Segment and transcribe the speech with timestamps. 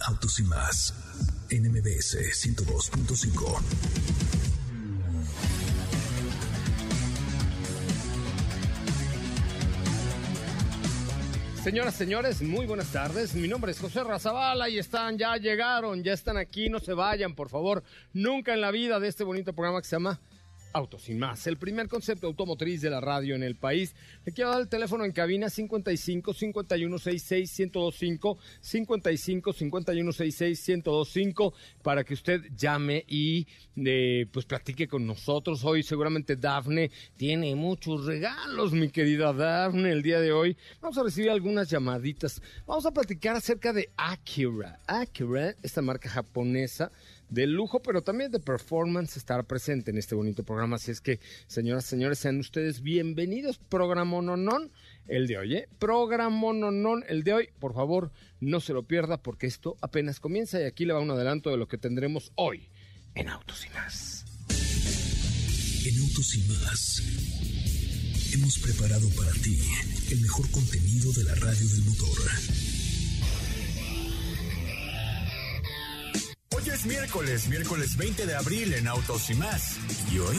[0.00, 0.94] Autos y más.
[1.50, 3.60] NMBS 102.5.
[11.62, 13.34] Señoras, señores, muy buenas tardes.
[13.34, 17.34] Mi nombre es José Razabala y están, ya llegaron, ya están aquí, no se vayan,
[17.34, 17.82] por favor.
[18.12, 20.20] Nunca en la vida de este bonito programa que se llama
[20.76, 23.94] Autos y más, el primer concepto automotriz de la radio en el país.
[24.26, 31.54] Le quiero dar el teléfono en cabina 55 51 66 1025 55 51 66 1025
[31.82, 35.64] para que usted llame y eh, pues platique con nosotros.
[35.64, 40.58] Hoy seguramente Dafne tiene muchos regalos, mi querida Dafne, el día de hoy.
[40.82, 42.42] Vamos a recibir algunas llamaditas.
[42.66, 44.78] Vamos a platicar acerca de Acura.
[44.86, 46.92] Acura, esta marca japonesa
[47.28, 50.76] de lujo, pero también de performance estar presente en este bonito programa.
[50.76, 53.58] Así es que, señoras, señores, sean ustedes bienvenidos.
[53.58, 54.20] Programa
[55.08, 55.68] el de hoy, ¿eh?
[55.78, 56.48] Programa
[57.08, 57.48] el de hoy.
[57.58, 61.10] Por favor, no se lo pierda porque esto apenas comienza y aquí le va un
[61.10, 62.68] adelanto de lo que tendremos hoy
[63.14, 64.24] en Autos y Más.
[65.86, 67.02] En Autos y Más
[68.32, 69.58] hemos preparado para ti
[70.10, 72.75] el mejor contenido de la radio del motor.
[76.54, 79.76] Hoy es miércoles, miércoles 20 de abril en Autos y más.
[80.12, 80.36] ¿Y hoy?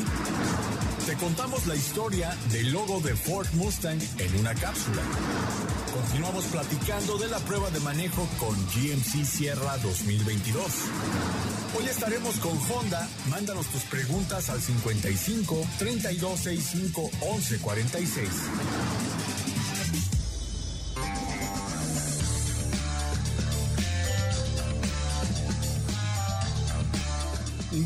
[1.05, 5.01] Te contamos la historia del logo de Ford Mustang en una cápsula.
[5.93, 10.65] Continuamos platicando de la prueba de manejo con GMC Sierra 2022.
[11.77, 13.07] Hoy estaremos con Honda.
[13.29, 18.29] Mándanos tus preguntas al 55 3265 1146.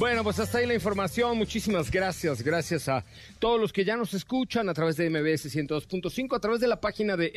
[0.02, 1.38] Bueno, pues hasta ahí la información.
[1.38, 2.42] Muchísimas gracias.
[2.42, 3.06] Gracias a
[3.38, 6.82] todos los que ya nos escuchan a través de MBS 102.5, a través de la
[6.82, 7.32] página de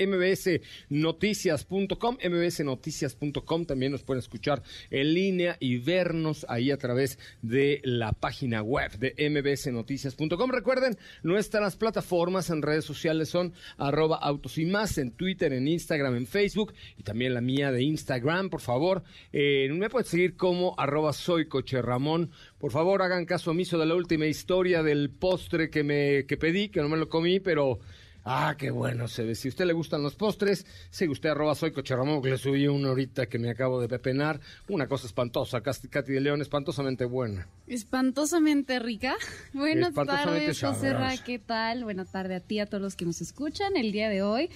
[0.89, 3.67] mbsnoticias.com, mbsnoticias.com.
[3.67, 8.93] También nos pueden escuchar en línea y vernos ahí a través de la página web
[8.93, 10.51] de mbsnoticias.com.
[10.51, 16.17] Recuerden, nuestras plataformas en redes sociales son arroba autos y más en Twitter, en Instagram,
[16.17, 19.03] en Facebook y también la mía de Instagram, por favor.
[19.35, 23.87] Eh, me pueden seguir como arroba soy coche Ramón por favor, hagan caso omiso de
[23.87, 27.79] la última historia del postre que me que pedí, que no me lo comí, pero
[28.27, 29.35] Ah, qué bueno se ve.
[29.35, 32.39] Si a usted le gustan los postres, sigue usted arroba soy coche Ramón, que le
[32.39, 34.41] subí una horita que me acabo de pepenar.
[34.69, 37.47] Una cosa espantosa, Katy de León, espantosamente buena.
[37.67, 39.15] Espantosamente rica.
[39.53, 40.95] Buenas tardes, José
[41.27, 41.85] ¿qué tal?
[41.85, 44.49] Buenas tardes a ti, a todos los que nos escuchan el día de hoy.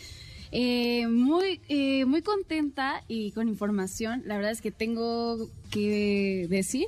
[0.51, 4.23] Eh, muy, eh, muy contenta y con información.
[4.25, 6.87] La verdad es que tengo que decir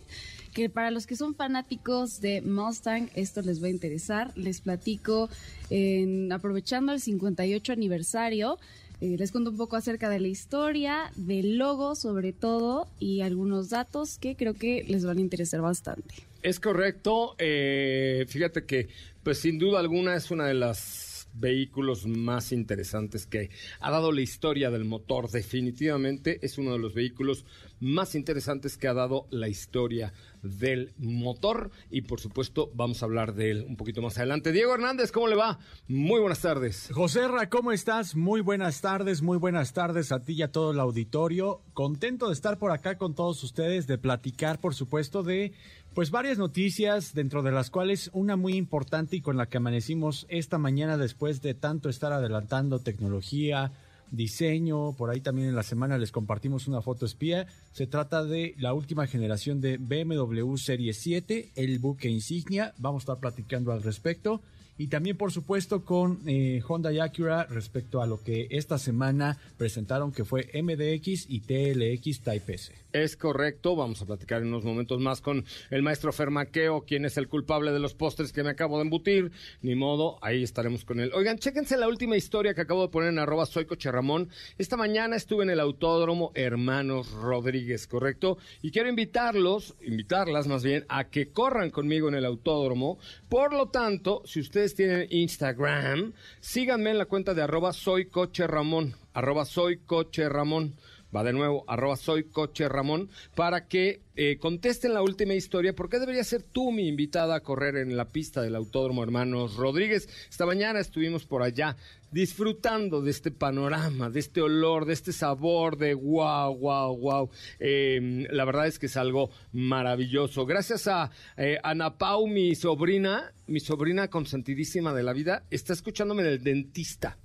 [0.69, 4.37] para los que son fanáticos de Mustang, esto les va a interesar.
[4.37, 5.31] Les platico,
[5.71, 8.59] en, aprovechando el 58 aniversario,
[9.01, 13.71] eh, les cuento un poco acerca de la historia, del logo sobre todo y algunos
[13.71, 16.15] datos que creo que les van a interesar bastante.
[16.43, 17.35] Es correcto.
[17.39, 18.89] Eh, fíjate que,
[19.23, 21.10] pues sin duda alguna es una de las
[21.41, 25.31] vehículos más interesantes que ha dado la historia del motor.
[25.31, 27.45] Definitivamente es uno de los vehículos
[27.81, 33.35] más interesantes que ha dado la historia del motor y por supuesto vamos a hablar
[33.35, 34.53] de él un poquito más adelante.
[34.53, 35.59] Diego Hernández, ¿cómo le va?
[35.89, 36.91] Muy buenas tardes.
[36.93, 38.17] José Ra, ¿cómo estás?
[38.17, 41.63] Muy buenas tardes, muy buenas tardes a ti y a todo el auditorio.
[41.75, 45.53] Contento de estar por acá con todos ustedes, de platicar por supuesto de
[45.95, 50.27] pues varias noticias, dentro de las cuales una muy importante y con la que amanecimos
[50.29, 53.73] esta mañana después de tanto estar adelantando tecnología,
[54.11, 57.47] diseño, por ahí también en la semana les compartimos una foto espía.
[57.73, 62.75] Se trata de la última generación de BMW Serie 7, el buque insignia.
[62.79, 64.41] Vamos a estar platicando al respecto.
[64.81, 69.37] Y también por supuesto con eh, Honda y Acura respecto a lo que esta semana
[69.59, 72.73] presentaron que fue MDX y TLX Type S.
[72.93, 77.19] Es correcto, vamos a platicar en unos momentos más con el maestro Fermaqueo, quien es
[77.19, 79.31] el culpable de los postres que me acabo de embutir.
[79.61, 81.13] Ni modo, ahí estaremos con él.
[81.15, 84.31] Oigan, chéquense la última historia que acabo de poner en arroba soy Ramón.
[84.59, 88.39] Esta mañana estuve en el autódromo Hermanos Rodríguez, ¿correcto?
[88.63, 92.99] Y quiero invitarlos, invitarlas más bien, a que corran conmigo en el autódromo.
[93.29, 98.47] Por lo tanto, si ustedes tienen Instagram, síganme en la cuenta de arroba soy coche
[98.47, 100.75] Ramón, arroba soy coche Ramón
[101.15, 105.75] va de nuevo, arroba soy coche Ramón, para que eh, contesten la última historia.
[105.75, 109.57] ¿Por qué debería ser tú mi invitada a correr en la pista del Autódromo Hermanos
[109.57, 110.09] Rodríguez?
[110.29, 111.77] Esta mañana estuvimos por allá
[112.13, 117.31] disfrutando de este panorama, de este olor, de este sabor, de wow, wow, wow.
[117.59, 120.47] La verdad es que es algo maravilloso.
[120.47, 126.23] Gracias a eh, Ana Pau, mi sobrina, mi sobrina consentidísima de la vida, está escuchándome
[126.23, 127.17] del dentista.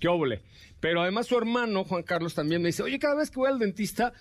[0.00, 0.40] ¡Qué óvole!
[0.80, 3.58] Pero además su hermano, Juan Carlos, también me dice, oye, cada vez que voy al
[3.58, 4.14] dentista,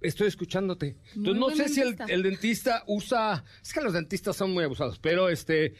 [0.00, 0.96] estoy escuchándote.
[1.14, 5.28] Entonces no sé si el, dentista usa, es que los dentistas son muy abusados, pero
[5.28, 5.74] este,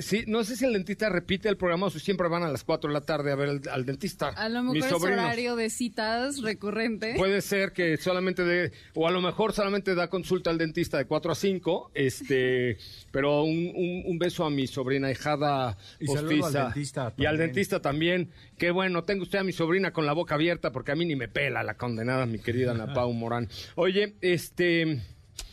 [0.00, 2.64] sí, no sé si el dentista repite el programa o si siempre van a las
[2.64, 4.28] 4 de la tarde a ver al dentista.
[4.28, 7.14] A lo mejor es horario de citas recurrente.
[7.16, 11.06] Puede ser que solamente de, o a lo mejor solamente da consulta al dentista de
[11.06, 12.78] 4 a 5, este,
[13.10, 18.30] pero un, beso a mi sobrina hijada y al dentista y al dentista también.
[18.58, 21.14] Qué bueno, tengo usted a mi sobrina con la boca abierta porque a mí ni
[21.14, 23.48] me pela la condenada, mi querida Ana Pau Morán.
[23.74, 25.02] Oye, este.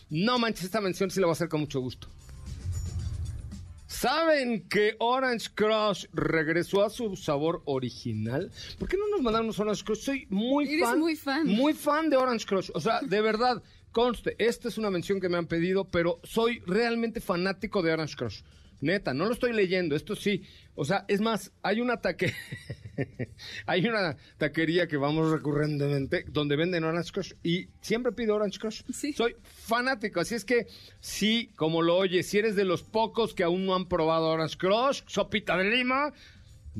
[0.09, 2.07] No manches, esta mención sí la voy a hacer con mucho gusto.
[3.87, 8.51] ¿Saben que Orange Crush regresó a su sabor original?
[8.77, 9.99] ¿Por qué no nos mandaron Orange Crush?
[9.99, 10.99] Soy muy Eres fan.
[10.99, 11.47] muy fan.
[11.47, 12.71] Muy fan de Orange Crush.
[12.73, 16.59] O sea, de verdad, conste, esta es una mención que me han pedido, pero soy
[16.67, 18.41] realmente fanático de Orange Crush.
[18.81, 20.43] Neta, no lo estoy leyendo, esto sí.
[20.75, 22.33] O sea, es más, hay un ataque.
[23.65, 28.81] Hay una taquería que vamos recurrentemente donde venden Orange Crush y siempre pido Orange Crush.
[29.15, 30.67] Soy fanático, así es que
[30.99, 34.57] sí, como lo oyes, si eres de los pocos que aún no han probado Orange
[34.57, 36.13] Crush, sopita de lima,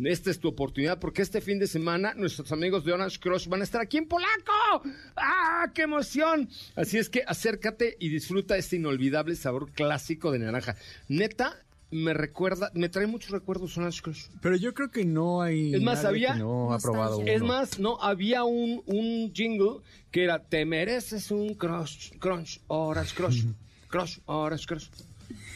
[0.04, 3.62] esta es tu oportunidad porque este fin de semana nuestros amigos de Orange Crush van
[3.62, 4.84] a estar aquí en Polaco.
[5.16, 6.50] ¡Ah, qué emoción!
[6.76, 10.76] Así es que acércate y disfruta este inolvidable sabor clásico de naranja.
[11.08, 14.26] Neta, me recuerda, me trae muchos recuerdos Orange Crush.
[14.42, 15.74] Pero yo creo que no hay.
[15.74, 16.36] Es más, había.
[16.36, 21.54] no ha probado Es más, no, había un, un jingle que era: Te mereces un
[21.54, 23.46] crush, crunch, Orange Crush.
[23.88, 24.88] crush, Orange Crush.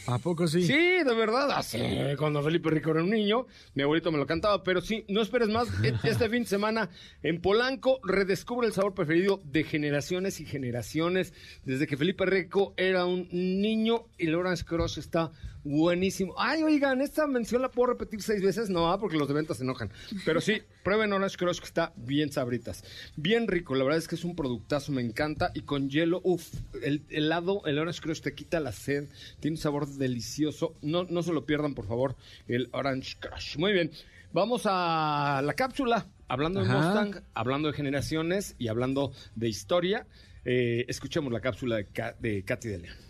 [0.06, 0.62] ¿A poco sí?
[0.64, 1.50] Sí, de verdad.
[1.52, 1.78] Así,
[2.18, 4.62] cuando Felipe Rico era un niño, mi abuelito me lo cantaba.
[4.62, 5.68] Pero sí, no esperes más.
[5.84, 6.90] E, este fin de semana
[7.22, 11.32] en Polanco redescubre el sabor preferido de generaciones y generaciones.
[11.64, 15.32] Desde que Felipe Rico era un niño, y el Orange Crush está
[15.64, 16.34] buenísimo.
[16.38, 19.64] Ay, oigan, esta mención la puedo repetir seis veces, no, porque los de ventas se
[19.64, 19.90] enojan.
[20.24, 22.84] Pero sí, prueben Orange Crush que está bien sabritas.
[23.16, 25.50] Bien rico, la verdad es que es un productazo, me encanta.
[25.54, 26.52] Y con hielo, uff,
[26.82, 29.08] el helado, el Orange Crush te quita la sed,
[29.40, 30.74] tiene un sabor delicioso.
[30.82, 32.16] No, no se lo pierdan, por favor,
[32.48, 33.56] el Orange Crush.
[33.58, 33.90] Muy bien,
[34.32, 36.06] vamos a la cápsula.
[36.28, 40.06] Hablando de Mustang, hablando de generaciones y hablando de historia,
[40.44, 41.86] eh, escuchemos la cápsula de,
[42.20, 43.09] de Katy de León.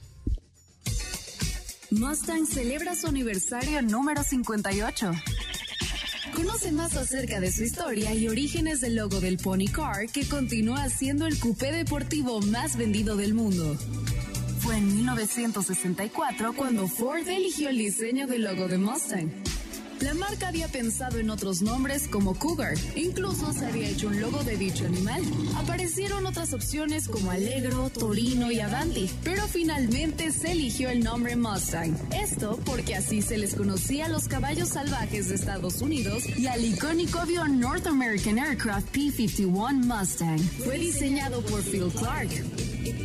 [1.90, 5.10] Mustang celebra su aniversario número 58.
[6.36, 10.88] Conoce más acerca de su historia y orígenes del logo del Pony Car que continúa
[10.88, 13.76] siendo el coupé deportivo más vendido del mundo.
[14.60, 19.30] Fue en 1964 cuando Ford eligió el diseño del logo de Mustang.
[20.00, 22.74] La marca había pensado en otros nombres como Cougar.
[22.96, 25.22] Incluso se había hecho un logo de dicho animal.
[25.56, 31.94] Aparecieron otras opciones como Alegro, Torino y Avanti, pero finalmente se eligió el nombre Mustang.
[32.14, 36.64] Esto porque así se les conocía a los caballos salvajes de Estados Unidos y al
[36.64, 40.40] icónico avión North American Aircraft P-51 Mustang.
[40.64, 42.30] Fue diseñado por Phil Clark.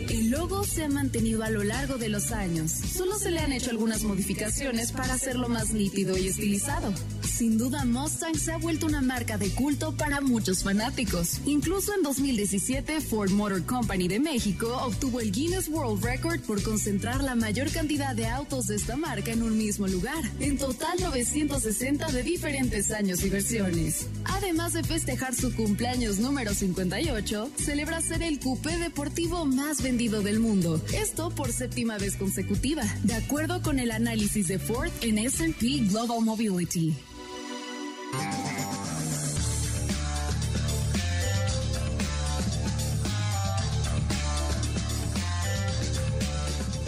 [0.10, 2.72] El logo se ha mantenido a lo largo de los años.
[2.72, 6.94] Solo se le han hecho algunas modificaciones para hacerlo más nítido y estilizado.
[7.36, 11.42] Sin duda, Mustang se ha vuelto una marca de culto para muchos fanáticos.
[11.46, 17.22] Incluso en 2017, Ford Motor Company de México obtuvo el Guinness World Record por concentrar
[17.22, 20.24] la mayor cantidad de autos de esta marca en un mismo lugar.
[20.39, 24.08] En total, 960 de diferentes años y versiones.
[24.24, 30.39] Además de festejar su cumpleaños número 58, celebra ser el coupé deportivo más vendido del
[30.39, 30.82] mundo.
[30.94, 36.22] Esto por séptima vez consecutiva, de acuerdo con el análisis de Ford en SP Global
[36.22, 36.96] Mobility.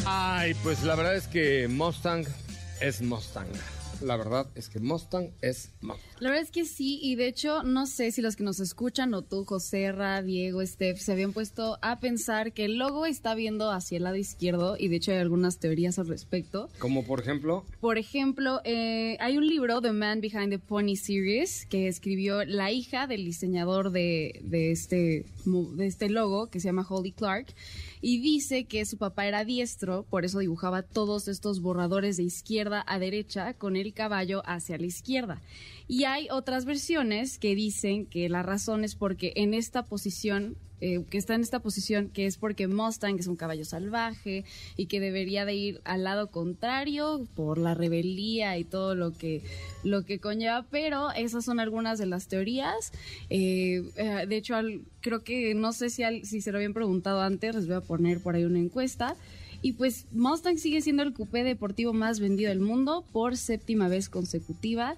[0.05, 2.25] Ay, pues la verdad es que Mustang
[2.79, 3.47] es Mustang.
[4.01, 6.05] La verdad es que Mustang es Mustang.
[6.19, 9.13] La verdad es que sí, y de hecho, no sé si los que nos escuchan,
[9.13, 13.71] o tú, José, Diego, Steph, se habían puesto a pensar que el logo está viendo
[13.71, 16.69] hacia el lado izquierdo, y de hecho hay algunas teorías al respecto.
[16.79, 17.63] Como por ejemplo.
[17.79, 22.71] Por ejemplo, eh, hay un libro, The Man Behind the Pony Series, que escribió la
[22.71, 27.53] hija del diseñador de, de, este, de este logo, que se llama Holly Clark
[28.01, 32.83] y dice que su papá era diestro, por eso dibujaba todos estos borradores de izquierda
[32.87, 35.41] a derecha con el caballo hacia la izquierda.
[35.87, 41.03] Y hay otras versiones que dicen que la razón es porque en esta posición eh,
[41.09, 44.99] que está en esta posición, que es porque Mustang es un caballo salvaje y que
[44.99, 49.41] debería de ir al lado contrario por la rebeldía y todo lo que,
[49.83, 52.91] lo que conlleva, pero esas son algunas de las teorías.
[53.31, 54.53] Eh, eh, de hecho,
[55.01, 58.21] creo que no sé si, si se lo habían preguntado antes, les voy a poner
[58.21, 59.15] por ahí una encuesta.
[59.61, 64.09] Y pues Mustang sigue siendo el coupé deportivo más vendido del mundo por séptima vez
[64.09, 64.95] consecutiva.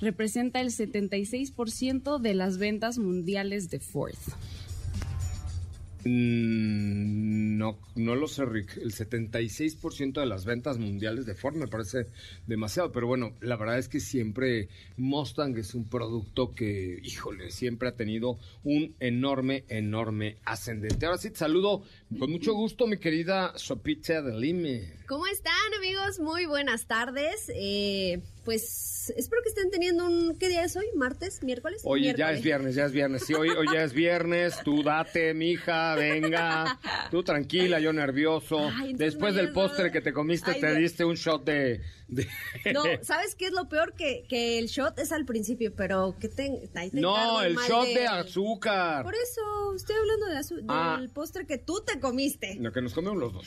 [0.00, 4.14] Representa el 76% de las ventas mundiales de Ford.
[6.08, 8.76] Mm, no, no lo sé, Rick.
[8.76, 12.06] El 76% de las ventas mundiales de Ford me parece
[12.46, 17.88] demasiado, pero bueno, la verdad es que siempre Mustang es un producto que, híjole, siempre
[17.88, 21.06] ha tenido un enorme, enorme ascendente.
[21.06, 21.82] Ahora sí te saludo
[22.18, 24.94] con mucho gusto, mi querida Sopita de Lime.
[25.06, 26.18] ¿Cómo están, amigos?
[26.18, 27.50] Muy buenas tardes.
[27.54, 30.36] Eh, pues espero que estén teniendo un...
[30.36, 30.86] ¿Qué día es hoy?
[30.96, 31.42] ¿Martes?
[31.42, 31.82] ¿Miércoles?
[31.84, 33.24] Oye, ya es viernes, ya es viernes.
[33.24, 34.56] Sí, hoy, hoy ya es viernes.
[34.64, 36.78] Tú date, mija, venga.
[37.10, 38.70] Tú tranquila, yo nervioso.
[38.94, 43.52] Después del postre que te comiste, te diste un shot de, No, ¿sabes qué es
[43.52, 43.94] lo peor?
[43.94, 48.06] Que, que el shot es al principio, pero que te, No, el shot de...
[48.06, 49.02] azúcar.
[49.02, 50.96] Por eso, estoy hablando de ah.
[51.00, 52.56] del postre que tú te comiste.
[52.60, 53.46] Lo que nos comimos los dos.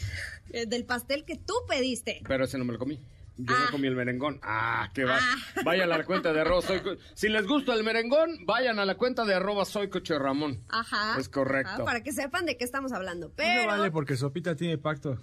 [0.51, 2.21] Eh, del pastel que tú pediste.
[2.27, 2.99] Pero ese no me lo comí.
[3.37, 3.67] Yo me ah.
[3.71, 4.39] comí el merengón.
[4.43, 5.17] Ah, qué va.
[5.17, 5.61] Ah.
[5.63, 6.81] Vayan a la cuenta de arroba soy
[7.13, 10.61] Si les gusta el merengón, vayan a la cuenta de arroba soy coche Ramón.
[10.67, 11.17] Ajá.
[11.17, 11.85] Es correcto.
[11.85, 13.31] para que sepan de qué estamos hablando.
[13.37, 13.61] Pero...
[13.61, 15.17] No vale porque Sopita tiene pacto.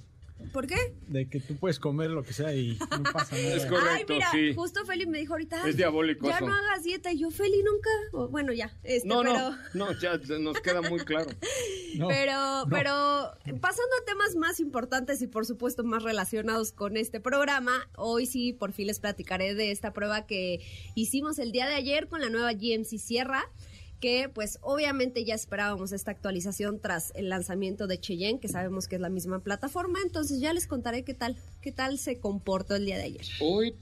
[0.52, 0.76] ¿Por qué?
[1.08, 3.56] De que tú puedes comer lo que sea y no pasa nada.
[3.56, 4.54] Es correcto, Ay, mira, sí.
[4.54, 5.66] justo Feli me dijo ahorita.
[5.68, 7.12] Es diabólico Ya no hagas dieta.
[7.12, 7.90] Y yo, Feli, nunca.
[8.30, 8.76] bueno, ya.
[8.82, 9.50] Este, no, pero...
[9.74, 11.30] no, no, ya nos queda muy claro.
[12.08, 17.88] pero, pero, pasando a temas más importantes y por supuesto más relacionados con este programa,
[17.96, 20.60] hoy sí por fin les platicaré de esta prueba que
[20.94, 23.50] hicimos el día de ayer con la nueva GMC Sierra
[24.00, 28.96] que pues obviamente ya esperábamos esta actualización tras el lanzamiento de Cheyenne, que sabemos que
[28.96, 32.86] es la misma plataforma, entonces ya les contaré qué tal, qué tal se comportó el
[32.86, 33.26] día de ayer.
[33.40, 33.74] Hoy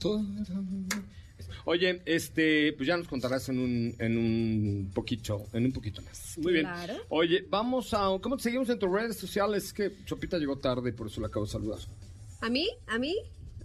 [1.67, 6.37] Oye, este, pues ya nos contarás en un, en un poquito, en un poquito más.
[6.37, 6.67] Muy bien.
[7.09, 9.65] Oye, vamos a, ¿cómo te seguimos en tus redes sociales?
[9.65, 11.79] Es que Chopita llegó tarde y por eso la acabo de saludar.
[12.41, 12.69] ¿A mí?
[12.85, 13.15] ¿A mí?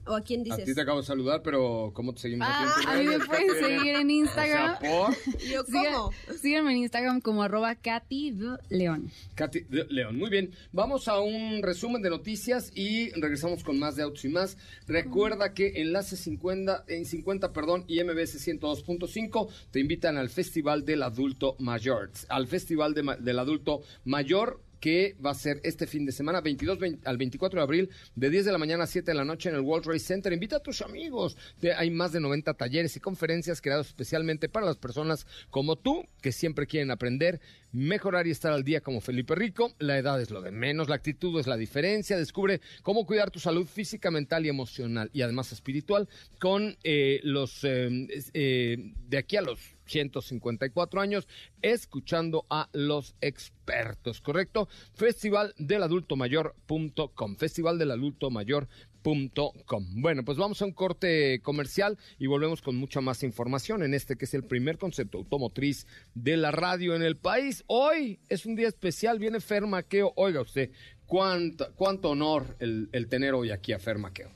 [0.06, 0.60] ¿O a quién dices?
[0.60, 2.48] A ti te acabo de saludar, pero ¿cómo te seguimos?
[2.50, 4.76] Ah, a mí me pueden seguir en Instagram.
[5.52, 6.10] Yo, ¿cómo?
[6.40, 8.36] síganme en Instagram como arroba Katy
[8.68, 9.10] León.
[9.34, 10.52] Katy León, muy bien.
[10.72, 14.56] Vamos a un resumen de noticias y regresamos con más de Autos y Más.
[14.86, 21.02] Recuerda que Enlace 50, en 50 perdón, y MBS 102.5 te invitan al Festival del
[21.02, 22.10] Adulto Mayor.
[22.28, 27.16] Al Festival del Adulto Mayor que va a ser este fin de semana, 22 al
[27.18, 29.60] 24 de abril, de 10 de la mañana a 7 de la noche en el
[29.60, 30.32] World Trade Center.
[30.32, 31.36] Invita a tus amigos.
[31.76, 36.32] Hay más de 90 talleres y conferencias creados especialmente para las personas como tú, que
[36.32, 37.40] siempre quieren aprender,
[37.72, 39.74] mejorar y estar al día como Felipe Rico.
[39.78, 42.16] La edad es lo de menos, la actitud es la diferencia.
[42.16, 46.08] Descubre cómo cuidar tu salud física, mental y emocional y además espiritual
[46.38, 49.60] con eh, los eh, eh, de aquí a los
[49.90, 51.28] 154 años,
[51.62, 54.68] escuchando a los expertos, ¿correcto?
[54.94, 59.86] Festival del Adulto Mayor.com, Festival del Adulto Mayor.com.
[59.96, 64.16] Bueno, pues vamos a un corte comercial y volvemos con mucha más información en este
[64.16, 67.64] que es el primer concepto automotriz de la radio en el país.
[67.66, 70.12] Hoy es un día especial, viene Fermaqueo.
[70.16, 70.70] Oiga usted,
[71.06, 74.30] cuánto, cuánto honor el, el tener hoy aquí a Fermaqueo.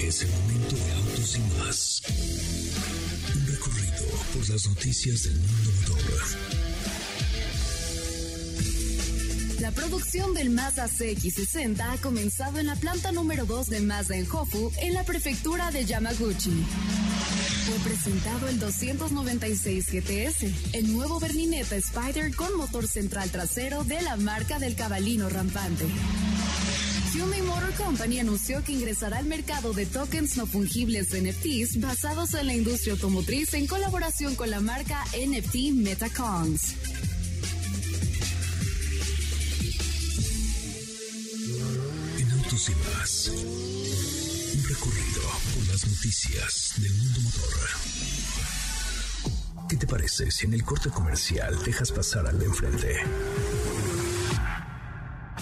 [0.00, 2.02] Es el momento de autos y más
[4.46, 5.98] las noticias del mundo motor.
[9.60, 14.30] La producción del Mazda CX60 ha comenzado en la planta número 2 de Mazda en
[14.30, 16.64] Hofu, en la prefectura de Yamaguchi.
[17.66, 24.16] Fue presentado el 296 GTS, el nuevo berlineta Spider con motor central trasero de la
[24.16, 25.84] marca del cabalino rampante.
[27.18, 32.32] Hyundai Motor Company anunció que ingresará al mercado de tokens no fungibles de NFTs basados
[32.34, 36.74] en la industria automotriz en colaboración con la marca NFT Metacons.
[42.18, 45.22] En Autos y Más, un recorrido
[45.56, 47.68] por las noticias del mundo motor.
[49.68, 52.96] ¿Qué te parece si en el corte comercial dejas pasar al de enfrente?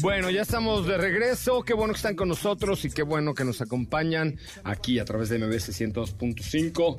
[0.00, 1.62] Bueno, ya estamos de regreso.
[1.62, 5.28] Qué bueno que están con nosotros y qué bueno que nos acompañan aquí a través
[5.28, 6.98] de MBS 102.5.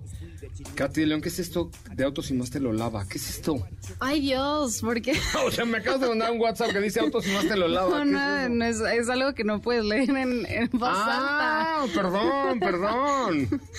[0.76, 3.08] Katy León, ¿qué es esto de Autos y más te lo lava?
[3.08, 3.66] ¿Qué es esto?
[4.00, 5.14] Ay, Dios, ¿por qué?
[5.46, 7.68] o sea, me acabas de mandar un WhatsApp que dice Autos y más te lo
[7.68, 8.04] lava.
[8.06, 13.62] No, no, es, es, algo que no puedes leer en, en voz ah, perdón, perdón.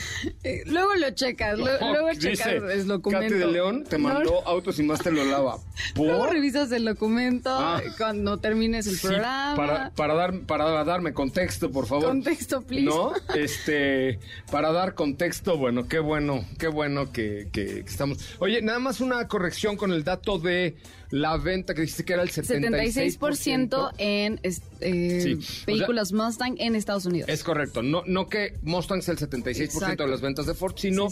[0.44, 3.28] Eh, luego lo checas, luego checas el documento.
[3.28, 5.58] Katy de León te mandó Autos y más te lo lava.
[5.96, 7.80] Luego revisas el documento ah.
[7.96, 9.11] cuando termines el programa.
[9.20, 12.06] Para, para, dar, para darme contexto, por favor.
[12.08, 12.84] Contexto, please.
[12.84, 14.18] No, este,
[14.50, 17.48] para dar contexto, bueno, qué bueno, qué bueno que,
[17.86, 18.18] estamos.
[18.38, 20.76] Oye, nada más una corrección con el dato de
[21.10, 23.20] la venta que dijiste que era el 76%.
[23.20, 24.40] 76% en
[24.80, 27.28] eh, vehículos Mustang en Estados Unidos.
[27.28, 27.82] Es correcto.
[27.82, 31.08] No, no que Mustang sea el 76% de las ventas de Ford, sino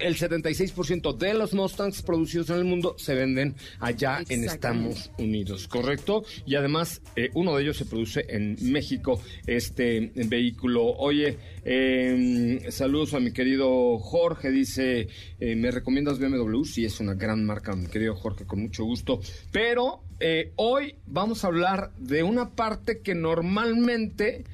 [0.00, 5.68] el 76% de los Mustangs producidos en el mundo se venden allá en Estados Unidos,
[5.68, 6.24] ¿correcto?
[6.44, 10.84] Y además, eh, uno de ellos se produce en México, este vehículo.
[10.84, 15.08] Oye, em, saludos a mi querido Jorge, dice,
[15.40, 16.64] eh, ¿me recomiendas BMW?
[16.64, 19.20] Sí, es una gran marca, mi querido Jorge, con mucho gusto.
[19.52, 24.44] Pero eh, hoy vamos a hablar de una parte que normalmente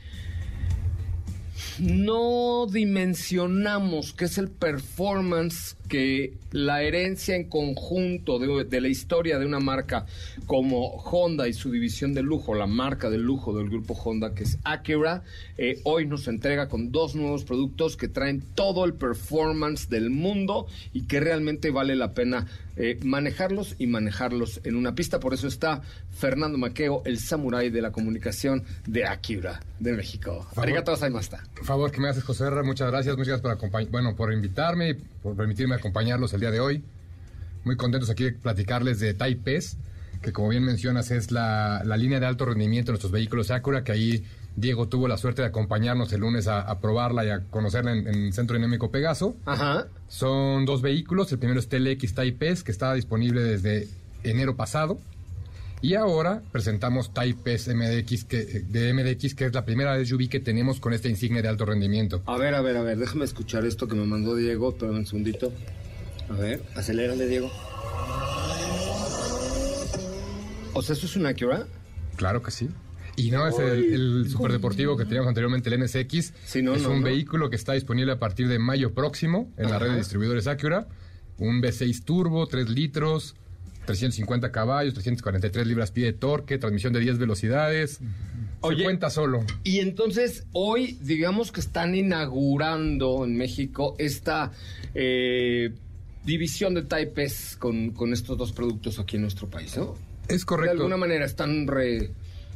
[1.78, 9.44] no dimensionamos, que es el performance que la herencia en conjunto de, la historia de
[9.44, 10.06] una marca
[10.46, 14.44] como Honda y su división de lujo, la marca de lujo del grupo Honda que
[14.44, 15.22] es Acura,
[15.58, 20.66] eh, hoy nos entrega con dos nuevos productos que traen todo el performance del mundo
[20.92, 25.20] y que realmente vale la pena eh, manejarlos y manejarlos en una pista.
[25.20, 30.46] Por eso está Fernando Maqueo, el samurái de la comunicación de Acura de México.
[30.56, 32.62] Arigato Por favor, que me haces, José R.
[32.62, 36.60] Muchas gracias, muchas gracias por, bueno, por invitarme y por permitirme acompañarlos el día de
[36.60, 36.82] hoy.
[37.64, 39.76] Muy contentos aquí de platicarles de Taipes,
[40.20, 43.92] que como bien mencionas es la, línea de alto rendimiento de nuestros vehículos Acura, que
[43.92, 44.24] ahí
[44.56, 48.32] Diego tuvo la suerte de acompañarnos el lunes a, probarla y a conocerla en, el
[48.32, 49.36] Centro Dinámico Pegaso.
[49.46, 49.86] Ajá.
[50.08, 51.32] Son dos vehículos.
[51.32, 53.88] El primero es TLX Taipes, que estaba disponible desde
[54.24, 54.98] enero pasado.
[55.80, 60.38] Y ahora presentamos Type S MDX, que, de MDX, que es la primera SUV que
[60.38, 62.22] tenemos con esta insignia de alto rendimiento.
[62.26, 65.06] A ver, a ver, a ver, déjame escuchar esto que me mandó Diego, pero un
[65.06, 65.52] segundito.
[66.30, 67.50] A ver, acelérale, Diego.
[70.74, 71.66] O sea, ¿eso es una Acura?
[72.16, 72.68] Claro que sí.
[73.16, 76.32] Y no es el, superdeportivo que teníamos anteriormente, el NSX.
[76.44, 79.78] Sí, no, es un vehículo que está disponible a partir de mayo próximo en la
[79.78, 80.88] red de distribuidores Acura.
[81.38, 83.34] Un V6 turbo, 3 litros,
[83.86, 88.00] 350 caballos, 343 libras-pie de torque, transmisión de 10 velocidades.
[88.62, 89.44] Se cuenta solo.
[89.64, 94.52] Y entonces hoy, digamos que están inaugurando en México esta
[94.94, 95.72] eh,
[96.24, 99.96] división de Type S con, con, estos dos productos aquí en nuestro país, ¿no?
[100.28, 100.74] Es correcto.
[100.74, 102.12] De alguna manera están re...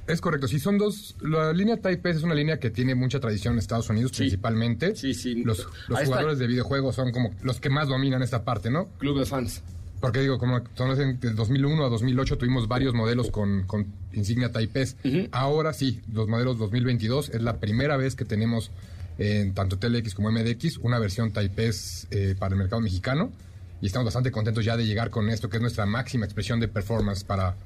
[0.07, 1.17] Es correcto, sí, son dos.
[1.21, 4.95] La línea Type S es una línea que tiene mucha tradición en Estados Unidos, principalmente.
[4.95, 5.43] Sí, sí.
[5.43, 8.89] Los, los jugadores de videojuegos son como los que más dominan esta parte, ¿no?
[8.99, 9.63] Club de fans.
[10.01, 14.97] Porque digo, como en 2001 a 2008 tuvimos varios modelos con, con insignia Type S.
[15.33, 18.71] Ahora sí, los modelos 2022 es la primera vez que tenemos
[19.19, 23.33] en tanto TLX como MDX una versión Type S eh, para el mercado mexicano.
[23.81, 26.69] Y estamos bastante contentos ya de llegar con esto, que es nuestra máxima expresión de
[26.69, 27.57] performance para,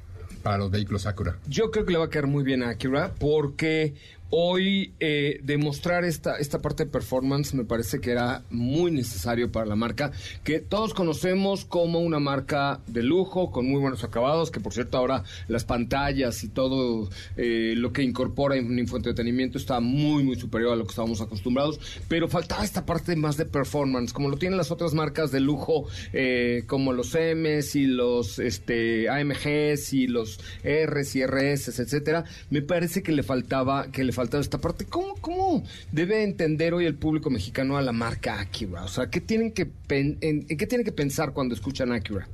[0.43, 1.37] para los vehículos Acura.
[1.47, 3.95] Yo creo que le va a quedar muy bien a Acura porque
[4.31, 9.67] hoy eh, demostrar esta, esta parte de performance me parece que era muy necesario para
[9.67, 10.13] la marca,
[10.45, 14.99] que todos conocemos como una marca de lujo, con muy buenos acabados, que por cierto
[14.99, 20.73] ahora las pantallas y todo eh, lo que incorpora en infoentretenimiento está muy, muy superior
[20.73, 24.57] a lo que estábamos acostumbrados, pero faltaba esta parte más de performance, como lo tienen
[24.57, 30.39] las otras marcas de lujo, eh, como los M's y los este, AMGs y los
[30.63, 34.85] R's y RS, etcétera, me parece que le faltaba, que le faltado esta parte.
[34.85, 38.85] ¿Cómo, ¿Cómo debe entender hoy el público mexicano a la marca Acura?
[38.85, 42.29] O sea, ¿qué tienen que, en, qué tienen que pensar cuando escuchan Acura?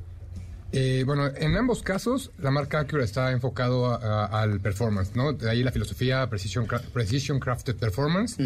[0.72, 5.32] Eh, bueno, en ambos casos la marca Acura está enfocado al performance, ¿no?
[5.32, 8.36] De ahí la filosofía Precision, precision Crafted Performance.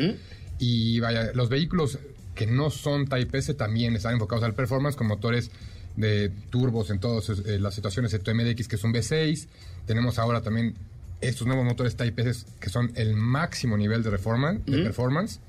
[0.59, 1.99] Y vaya, los vehículos
[2.35, 5.51] que no son Type S también están enfocados al performance con motores
[5.97, 9.49] de turbos en todas eh, las situaciones, excepto MDX que es un V6.
[9.87, 10.75] Tenemos ahora también
[11.21, 15.41] estos nuevos motores Type S que son el máximo nivel de, de performance.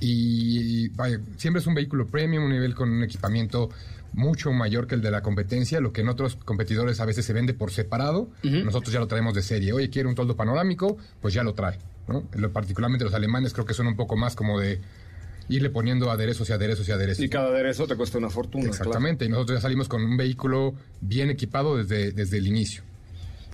[0.00, 3.68] Y vaya, siempre es un vehículo premium, un nivel con un equipamiento
[4.12, 7.32] mucho mayor que el de la competencia, lo que en otros competidores a veces se
[7.32, 9.72] vende por separado, nosotros ya lo traemos de serie.
[9.72, 11.78] Oye, quiere un toldo panorámico, pues ya lo trae.
[12.08, 12.22] ¿no?
[12.50, 14.80] Particularmente los alemanes creo que son un poco más como de
[15.48, 17.24] irle poniendo aderezos y aderezos y aderezos.
[17.24, 18.66] Y cada aderezo te cuesta una fortuna.
[18.66, 22.82] Exactamente, y nosotros ya salimos con un vehículo bien equipado desde, desde el inicio.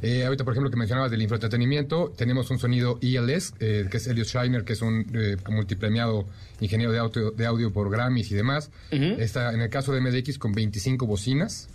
[0.02, 4.06] Eh, ahorita, por ejemplo, que mencionabas del infoentretenimiento, tenemos un sonido ELS, eh, que es
[4.06, 6.26] Elliot Schreiner, que es un eh, multipremiado
[6.60, 8.70] ingeniero de audio, de audio por Grammys y demás.
[8.90, 11.68] Está en el caso de MDX con 25 bocinas.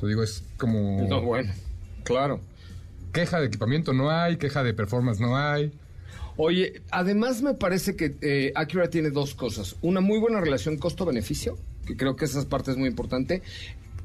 [0.00, 1.06] Te digo, es como...
[1.08, 1.52] No, bueno,
[2.02, 2.40] claro.
[3.12, 5.72] Queja de equipamiento no hay, queja de performance no hay.
[6.36, 9.76] Oye, además me parece que eh, Acura tiene dos cosas.
[9.82, 13.42] Una muy buena relación costo-beneficio, que creo que esa parte es muy importante.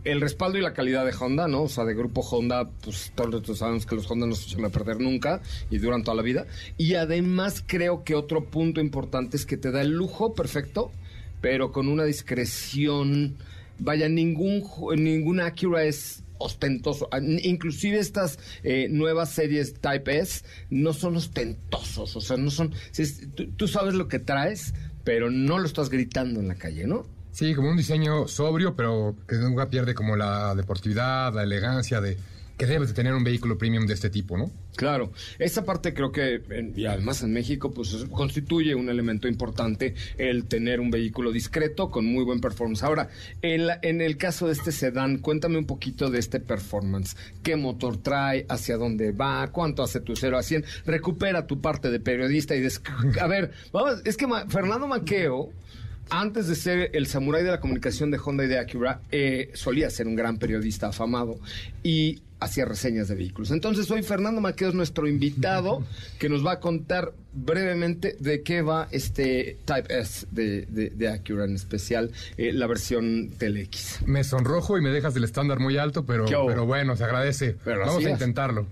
[0.04, 1.64] El respaldo y la calidad de Honda, ¿no?
[1.64, 4.70] O sea, de grupo Honda, pues todos sabemos que los Honda no se van a
[4.70, 6.48] perder nunca y duran toda la vida.
[6.78, 10.92] Y además creo que otro punto importante es que te da el lujo perfecto,
[11.42, 13.36] pero con una discreción.
[13.78, 14.64] Vaya, ningún,
[14.96, 17.08] ningún Acura es ostentoso.
[17.12, 22.74] Ah, inclusive estas eh, nuevas series Type S no son ostentosos, o sea, no son...
[23.58, 27.06] Tú, sabes lo que traes, pero no lo estás gritando en la calle, ¿no?
[27.40, 32.18] Sí, como un diseño sobrio, pero que nunca pierde como la deportividad, la elegancia de
[32.58, 34.52] que debes de tener un vehículo premium de este tipo, ¿no?
[34.76, 36.42] Claro, esa parte creo que,
[36.76, 42.06] y además en México, pues constituye un elemento importante el tener un vehículo discreto con
[42.06, 42.84] muy buen performance.
[42.84, 43.08] Ahora,
[43.42, 47.16] en, en el caso de este sedán, cuéntame un poquito de este performance.
[47.42, 48.48] ¿Qué motor trae?
[48.50, 49.48] ¿Hacia dónde va?
[49.54, 50.66] ¿Cuánto hace tu 0 a 100?
[50.86, 52.68] Recupera tu parte de periodista y...
[53.22, 55.54] A ver, vamos, es que Fernando Maqueo
[56.10, 59.90] antes de ser el samurái de la comunicación de Honda y de Acura, eh, solía
[59.90, 61.40] ser un gran periodista afamado
[61.84, 63.52] y hacía reseñas de vehículos.
[63.52, 65.84] Entonces hoy Fernando Maqueo es nuestro invitado
[66.20, 71.56] que nos va a contar brevemente de qué va este Type S de, Acura, en
[71.56, 74.08] especial eh, la versión TLX.
[74.08, 77.56] Me sonrojo y me dejas del estándar muy alto, pero, pero bueno, se agradece.
[77.66, 78.68] Vamos a intentarlo.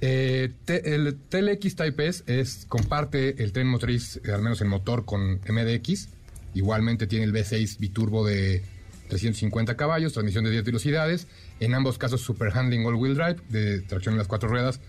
[0.00, 5.40] Eh, el TLX Type S es, comparte el tren motriz, al menos el motor, con
[5.48, 6.08] MDX.
[6.54, 8.62] Igualmente tiene el V6 biturbo de
[9.08, 11.26] 350 caballos, transmisión de 10 velocidades,
[11.60, 14.80] en ambos casos super handling all-wheel drive, de tracción en las cuatro ruedas,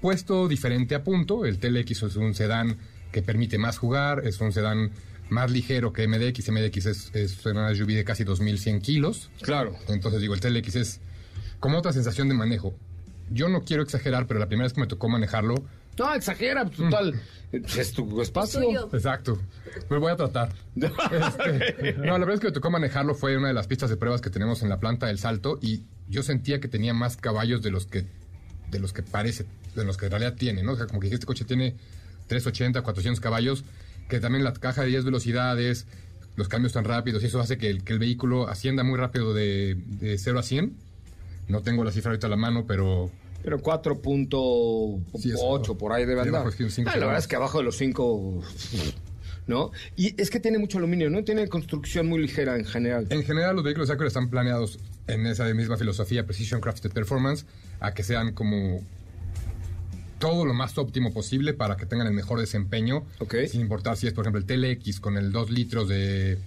[0.00, 1.46] puesto diferente a punto.
[1.46, 2.76] El TLX es un sedán
[3.10, 4.90] que permite más jugar, es un sedán
[5.30, 6.50] más ligero que MDX.
[6.50, 9.30] MDX es, es una SUV de casi 2.100 kilos.
[9.40, 9.74] Claro.
[9.88, 11.00] Entonces digo, el TLX es
[11.60, 12.74] como otra sensación de manejo.
[13.30, 15.64] Yo no quiero exagerar, pero la primera vez que me tocó manejarlo...
[15.98, 17.20] No, exagera, total.
[17.52, 18.88] Es tu espacio.
[18.92, 19.38] Exacto.
[19.88, 20.52] Me voy a tratar.
[20.74, 23.14] Este, no, la verdad es que me tocó manejarlo.
[23.14, 25.84] Fue una de las pistas de pruebas que tenemos en la planta del Salto y
[26.08, 28.06] yo sentía que tenía más caballos de los que
[28.70, 30.72] de los que parece, de los que en realidad tiene, ¿no?
[30.72, 31.76] O sea, como que este coche tiene
[32.26, 33.64] 380, 400 caballos,
[34.08, 35.86] que también la caja de 10 velocidades,
[36.34, 39.32] los cambios tan rápidos, y eso hace que el, que el vehículo ascienda muy rápido
[39.32, 40.76] de, de 0 a 100.
[41.46, 43.12] No tengo la cifra ahorita a la mano, pero
[43.44, 46.46] pero 4.8 por ahí de verdad.
[46.86, 48.42] Ah, la verdad es que abajo de los 5
[49.46, 49.70] ¿no?
[49.96, 51.22] Y es que tiene mucho aluminio, ¿no?
[51.22, 53.06] Tiene construcción muy ligera en general.
[53.10, 57.44] En general, los vehículos Acura están planeados en esa misma filosofía, Precision Crafted Performance,
[57.80, 58.82] a que sean como
[60.18, 63.04] todo lo más óptimo posible para que tengan el mejor desempeño,
[63.46, 64.46] sin importar si es, por ejemplo, el
[64.78, 66.38] TLX con el 2 litros de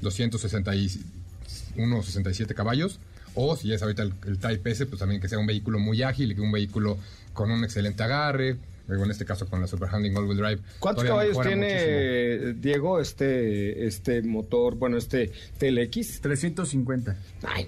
[0.00, 2.98] 261, 67 caballos,
[3.34, 6.34] o si es ahorita el, Type S, pues también que sea un vehículo muy ágil,
[6.34, 6.98] que un vehículo
[7.32, 8.56] con un excelente agarre,
[8.88, 10.60] en este caso con la Super Handling All Wheel Drive.
[10.78, 16.20] ¿Cuántos caballos tiene, Diego, este, este motor, bueno, este TLX?
[16.20, 17.16] 350.
[17.44, 17.66] Ay,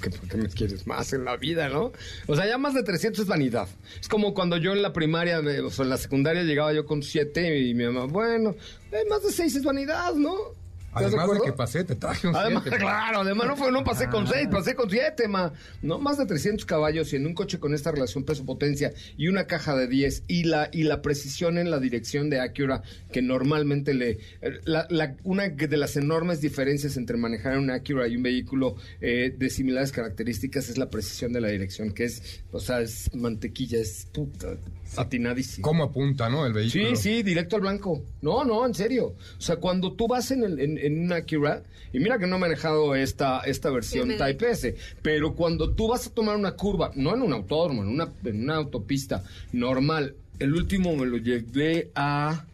[0.00, 1.92] ¿por qué me quieres más en la vida, no?
[2.26, 3.68] O sea, ya más de 300 es vanidad.
[4.00, 7.02] Es como cuando yo en la primaria, o sea, en la secundaria llegaba yo con
[7.02, 8.54] 7 y mi mamá, bueno,
[8.92, 10.61] eh, más de 6 es vanidad, ¿no?
[10.92, 14.26] Además de, que pasé, te traje un además, Claro, además no, fue, no pasé con
[14.26, 15.52] 6, pasé con 7, ma.
[15.80, 19.46] No, más de 300 caballos y en un coche con esta relación peso-potencia y una
[19.46, 23.94] caja de 10 y la, y la precisión en la dirección de Acura que normalmente
[23.94, 24.18] le...
[24.64, 29.50] La, una de las enormes diferencias entre manejar un Acura y un vehículo eh, de
[29.50, 34.06] similares características es la precisión de la dirección, que es, o sea, es mantequilla, es
[34.12, 34.56] puta,
[34.96, 35.66] atinadísimo.
[35.66, 36.96] ¿Cómo apunta, no, el vehículo?
[36.96, 38.04] Sí, sí, directo al blanco.
[38.20, 39.14] No, no, en serio.
[39.38, 42.36] O sea, cuando tú vas en, el, en, en una Acura, y mira que no
[42.36, 46.90] he manejado esta, esta versión Type S, pero cuando tú vas a tomar una curva,
[46.94, 51.90] no en un autódromo, en una, en una autopista normal, el último me lo llevé
[51.94, 52.44] a,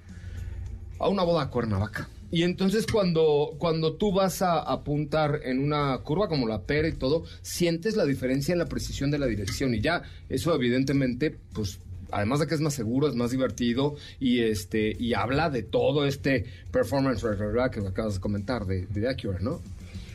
[0.99, 2.09] a una boda a Cuernavaca.
[2.31, 6.93] Y entonces cuando, cuando tú vas a apuntar en una curva como la pera y
[6.93, 9.75] todo, sientes la diferencia en la precisión de la dirección.
[9.75, 11.79] Y ya, eso evidentemente, pues
[12.11, 16.07] además de que es más seguro, es más divertido y este y habla de todo
[16.07, 19.61] este performance que acabas de comentar de, de Acura, ¿no?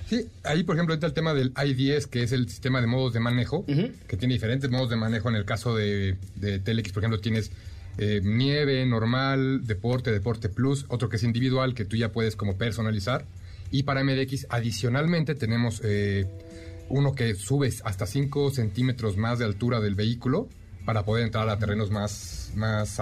[0.08, 3.14] Sí, ahí por ejemplo está el tema del i10, que es el sistema de modos
[3.14, 5.30] de manejo, que tiene diferentes modos de manejo.
[5.30, 7.52] En el caso de, de Telex, por ejemplo, tienes
[7.98, 12.58] eh, nieve, normal, deporte, deporte plus, otro que es individual, que tú ya puedes como
[12.58, 13.26] personalizar.
[13.72, 16.28] Y para MDX, adicionalmente, tenemos eh,
[16.90, 20.48] uno que sube hasta 5 centímetros más de altura del vehículo
[20.86, 23.00] para poder entrar a terrenos más, más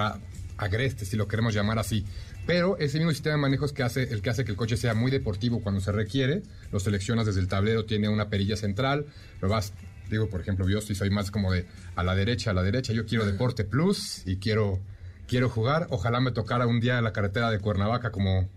[0.57, 2.05] agrestes, si lo queremos llamar así.
[2.45, 4.77] Pero ese mismo sistema de manejo es que hace, el que hace que el coche
[4.77, 6.43] sea muy deportivo cuando se requiere.
[6.71, 9.05] Lo seleccionas desde el tablero, tiene una perilla central,
[9.41, 9.73] lo vas,
[10.09, 11.65] digo, por ejemplo, yo sí soy más como de
[11.95, 14.79] a la derecha, a la derecha, yo quiero deporte plus y quiero,
[15.27, 15.87] quiero jugar.
[15.91, 18.49] Ojalá me tocara un día en la carretera de Cuernavaca, como,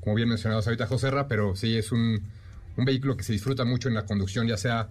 [0.00, 2.22] como bien mencionado ahorita Joserra, pero sí es un,
[2.76, 4.88] un vehículo que se disfruta mucho en la conducción, ya sea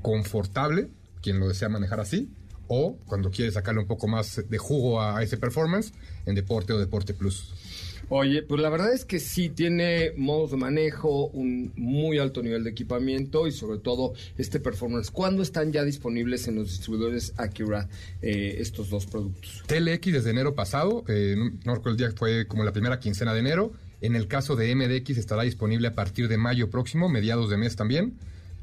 [0.00, 0.88] confortable,
[1.22, 2.30] quien lo desea manejar así,
[2.72, 5.92] o cuando quiere sacarle un poco más de jugo a ese performance
[6.24, 7.52] en deporte o deporte plus.
[8.08, 12.62] Oye, pues la verdad es que sí tiene modos de manejo, un muy alto nivel
[12.62, 15.10] de equipamiento y sobre todo este performance.
[15.10, 17.88] ¿Cuándo están ya disponibles en los distribuidores Acura
[18.22, 19.64] eh, estos dos productos?
[19.66, 23.40] TLX desde enero pasado, eh, no recuerdo el día, fue como la primera quincena de
[23.40, 23.72] enero.
[24.00, 27.74] En el caso de MDX estará disponible a partir de mayo próximo, mediados de mes
[27.74, 28.14] también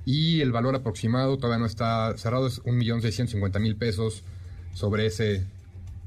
[0.08, 4.24] y el valor aproximado todavía no está cerrado, es 1.650.000 pesos
[4.74, 5.44] sobre ese...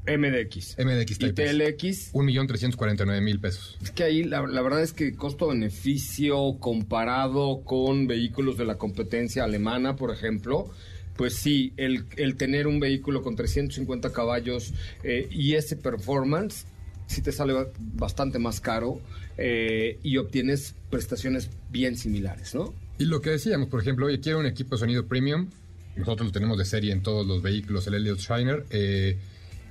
[0.06, 0.78] MDX.
[0.78, 2.14] MDX Y TLX.
[2.14, 3.76] 1.349.000 pesos.
[3.82, 9.96] Es que ahí la, verdad es que costo-beneficio comparado con vehículos de la competencia alemana,
[9.96, 10.70] por ejemplo,
[11.18, 12.06] pues sí, el,
[12.38, 14.72] tener un vehículo con 350 caballos
[15.04, 16.64] eh, y ese performance,
[17.06, 18.98] sí te sale bastante más caro
[19.36, 22.72] eh, y obtienes prestaciones bien similares, ¿no?
[23.00, 25.48] Y lo que decíamos, por ejemplo, oye, quiero un equipo de sonido premium.
[25.96, 28.66] Nosotros lo tenemos de serie en todos los vehículos, el Elliott Shiner.
[28.68, 29.18] Eh,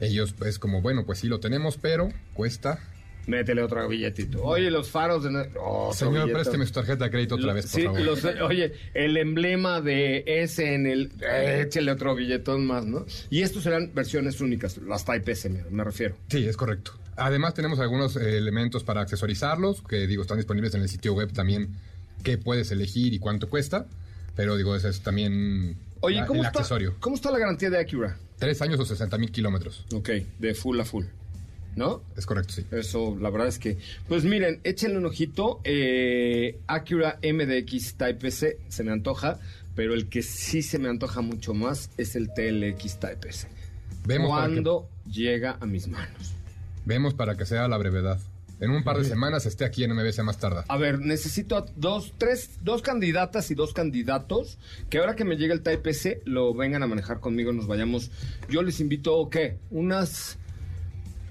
[0.02, 2.80] ellos, pues, como, bueno, pues sí lo tenemos, pero cuesta
[3.28, 4.42] Métele otro billetito.
[4.44, 5.30] Oye, los faros de...
[5.94, 8.42] Señor, présteme su tarjeta de crédito otra vez, por favor.
[8.42, 11.12] oye, el emblema de S en el...
[11.22, 13.06] échale otro billetón más, ¿no?
[13.30, 16.16] Y estos serán versiones únicas, las Type S, me, refiero.
[16.30, 16.94] Sí, es correcto.
[17.16, 21.76] Además tenemos algunos elementos para accesorizarlos, que digo, están disponibles en el sitio web también
[22.24, 23.86] qué puedes elegir y cuánto cuesta.
[24.36, 26.96] Pero digo, ese es también Oye, ¿cómo está, accesorio.
[27.00, 28.18] ¿Cómo está la garantía de Acura?
[28.38, 29.86] Tres años o 60 mil kilómetros.
[29.94, 31.06] Ok, de full a full.
[31.76, 32.02] ¿No?
[32.18, 32.66] Es correcto, sí.
[32.72, 33.78] Eso, la verdad es que.
[34.08, 35.62] Pues miren, échenle un ojito.
[35.64, 39.40] Eh, Acura MDX Type S se me antoja,
[39.76, 43.48] pero el que sí se me antoja mucho más es el TLX Type S.
[44.06, 46.34] Vemos cuando llega a mis manos.
[46.86, 48.20] Vemos para que sea la brevedad
[48.60, 50.64] en un par de semanas esté aquí en MBS más tarde.
[50.68, 54.58] A ver, necesito dos, tres, dos candidatas y dos candidatos
[54.90, 58.12] que ahora que me llegue el Type C lo vengan a manejar conmigo, nos vayamos.
[58.50, 59.58] Yo les invito, ¿qué?
[59.72, 60.38] Unas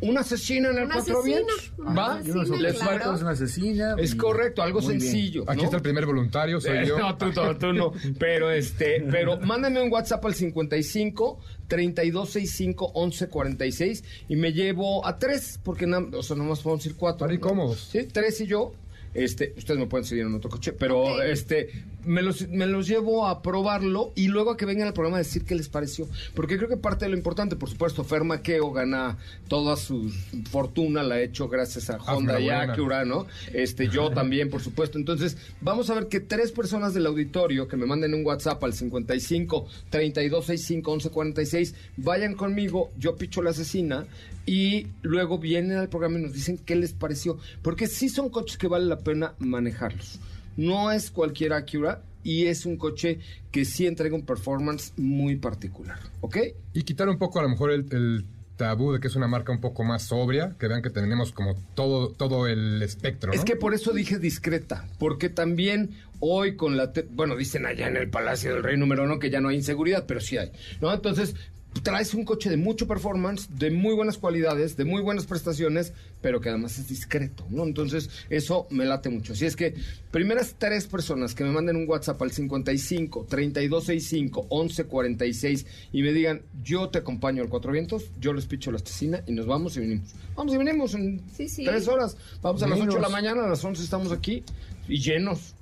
[0.01, 1.73] una asesina en el cuatro vientos.
[1.79, 2.21] ¿Va?
[2.21, 3.19] Les claro.
[3.19, 3.95] una asesina.
[3.99, 5.45] Es correcto, algo sencillo.
[5.47, 6.99] Aquí está el primer voluntario, soy yo.
[6.99, 7.93] No, tú, tú, no.
[8.19, 15.61] Pero este, pero mándame un WhatsApp al 55 3265 1146 y me llevo a tres,
[15.63, 17.31] porque o sea, nomás podemos ir cuatro.
[17.33, 17.89] Ir cómodos.
[17.93, 18.73] Sí, tres y yo.
[19.15, 21.71] Este, ustedes me pueden seguir en otro coche, pero este,
[22.09, 25.21] me los, me los llevo a probarlo y luego a que vengan al programa a
[25.21, 26.09] decir qué les pareció.
[26.35, 30.11] Porque creo que parte de lo importante, por supuesto, Ferma Keo gana toda su
[30.51, 33.27] fortuna, la ha hecho gracias a Honda y Acura, ¿no?
[33.53, 34.99] Este, yo también, por supuesto.
[34.99, 38.73] Entonces, vamos a ver que tres personas del auditorio que me manden un WhatsApp al
[38.73, 44.07] 55 3265 1146 vayan conmigo, yo picho la asesina
[44.47, 47.39] y luego vienen al programa y nos dicen qué les pareció.
[47.61, 50.19] Porque sí son coches que vale la pena manejarlos.
[50.59, 53.21] No es cualquier Acura y es un coche
[53.53, 55.99] que sí entrega un performance muy particular.
[56.21, 56.37] ¿Ok?
[56.75, 58.25] Y quitar un poco a lo mejor el,
[58.57, 61.55] tabú de que es una marca un poco más sobria, que vean que tenemos como
[61.77, 63.33] todo, todo el espectro.
[63.33, 66.93] Es que por eso dije discreta, porque también hoy con la...
[67.11, 70.07] bueno, dicen allá en el Palacio del Rey número uno que ya no hay inseguridad,
[70.09, 70.51] pero sí hay.
[70.81, 70.93] ¿no?
[70.93, 71.37] Entonces,
[71.83, 76.41] traes un coche de mucho performance, de muy buenas cualidades, de muy buenas prestaciones, pero
[76.41, 77.65] que además es discreto, ¿no?
[77.65, 79.35] Entonces, eso me late mucho.
[79.35, 79.75] Si es que
[80.11, 86.43] primeras tres personas que me manden un WhatsApp al 55 3265 1146 y me digan,
[86.63, 89.81] yo te acompaño al Cuatro Vientos, yo les picho la estacina y nos vamos y
[89.81, 90.15] venimos.
[90.37, 91.23] Vamos y venimos en
[91.65, 92.17] tres horas.
[92.43, 94.45] Vamos a las 8 de la mañana, a las 11 estamos aquí
[94.89, 95.55] y llenos.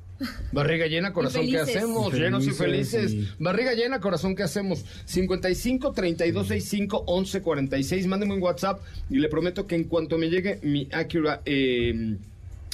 [0.53, 2.13] Barriga llena, corazón, ¿qué hacemos?
[2.13, 3.39] Llenos y felices.
[3.39, 4.85] Barriga llena, corazón, ¿qué hacemos?
[5.05, 8.07] 55 32 65 11 46.
[8.07, 11.43] Mándeme un WhatsApp y le prometo que en cuanto me llegue mi Acura.
[11.45, 12.17] Eh,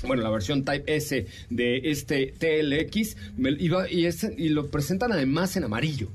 [0.07, 5.57] bueno, la versión Type S de este TLX, me iba, y, y lo presentan además
[5.57, 6.09] en amarillo.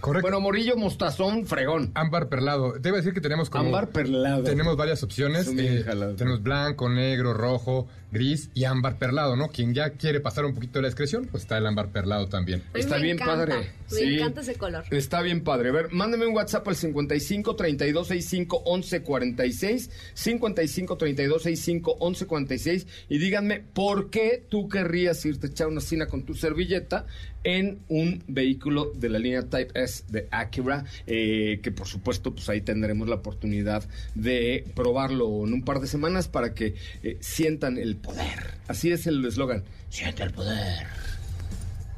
[0.00, 0.22] Correcto.
[0.26, 1.90] Bueno, morillo, mostazón, fregón.
[1.94, 2.74] Ámbar perlado.
[2.78, 3.64] Debe decir que tenemos como...
[3.64, 4.44] Ámbar perlado.
[4.44, 5.48] Tenemos varias opciones.
[5.48, 5.84] Eh,
[6.16, 9.48] tenemos blanco, negro, rojo, gris y ámbar perlado, ¿no?
[9.48, 12.62] Quien ya quiere pasar un poquito de la discreción, pues está el ámbar perlado también.
[12.74, 13.70] Está bien padre.
[13.92, 14.84] Me encanta ese color.
[14.90, 15.68] Está bien padre.
[15.68, 19.90] A ver, mándeme un WhatsApp al 55 32 65 11 46.
[20.14, 22.86] 55 32 65 11 46.
[23.08, 27.06] Y díganme por qué tú querrías irte a echar una cena con tu servilleta
[27.46, 32.48] en un vehículo de la línea Type S de Acura, eh, que por supuesto pues
[32.48, 33.84] ahí tendremos la oportunidad
[34.16, 38.54] de probarlo en un par de semanas para que eh, sientan el poder.
[38.68, 40.86] Así es el eslogan, siente el poder.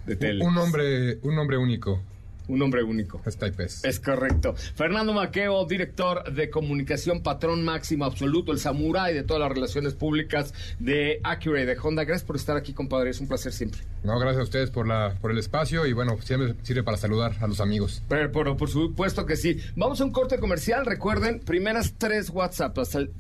[0.07, 2.01] De Un hombre, un hombre único.
[2.49, 3.21] Un hombre único.
[3.27, 3.85] Es Taipes.
[3.85, 4.55] Es correcto.
[4.75, 10.55] Fernando Maqueo, director de comunicación, patrón máximo absoluto, el samurái de todas las relaciones públicas
[10.79, 12.05] de Acura y de Honda.
[12.05, 13.11] Gracias por estar aquí, compadre.
[13.11, 13.83] Es un placer siempre.
[14.03, 17.37] No, gracias a ustedes por, la, por el espacio y bueno, siempre sirve para saludar
[17.41, 18.03] a los amigos.
[18.09, 19.59] Pero, por supuesto que sí.
[19.77, 20.87] Vamos a un corte comercial.
[20.87, 22.79] Recuerden, primeras tres WhatsApp.
[22.79, 23.11] Hasta el,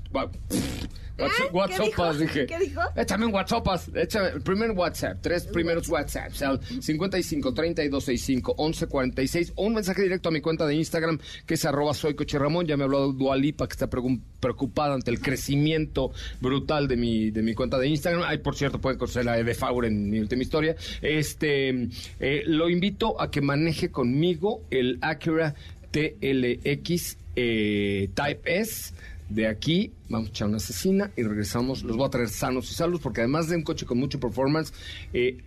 [1.52, 2.46] WhatsApp, dije.
[2.46, 2.81] ¿Qué dijo?
[2.96, 8.87] Échame un WhatsApp, échame el primer WhatsApp, tres primeros WhatsApp, al 55 32 65 11
[8.87, 12.38] 46 o un mensaje directo a mi cuenta de Instagram que es arroba soy coche
[12.38, 12.66] Ramón.
[12.66, 17.54] Ya me habló Dualipa que está preocupada ante el crecimiento brutal de mi, de mi
[17.54, 18.22] cuenta de Instagram.
[18.26, 20.76] Ay, por cierto, pueden conocer la de Faur en mi última historia.
[21.02, 21.88] Este,
[22.20, 25.54] eh, lo invito a que maneje conmigo el Acura
[25.90, 28.92] TLX eh, Type S
[29.28, 31.82] de aquí vamos a echar una asesina y regresamos.
[31.82, 34.72] Los voy a traer sanos y salvos porque además de un coche con mucho performance,
[35.12, 35.38] eh,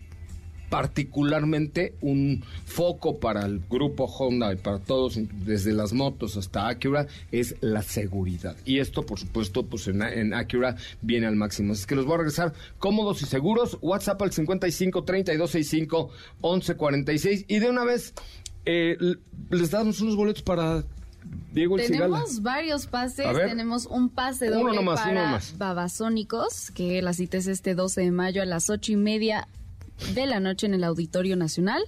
[0.70, 7.08] particularmente un foco para el grupo Honda y para todos, desde las motos hasta Acura,
[7.30, 8.56] es la seguridad.
[8.64, 11.74] Y esto, por supuesto, pues en, Acura viene al máximo.
[11.74, 13.78] Así que los voy a regresar cómodos y seguros.
[13.82, 16.10] WhatsApp al 55 3265
[16.42, 18.14] 1146 y de una vez
[18.66, 18.98] eh,
[19.50, 20.86] les damos unos boletos para
[21.52, 23.26] Diego Tenemos varios pases.
[23.46, 28.46] Tenemos un pase doble para Babasónicos, que la cita es este 12 de mayo a
[28.46, 29.48] las ocho y media
[30.14, 31.84] de la noche en el Auditorio Nacional.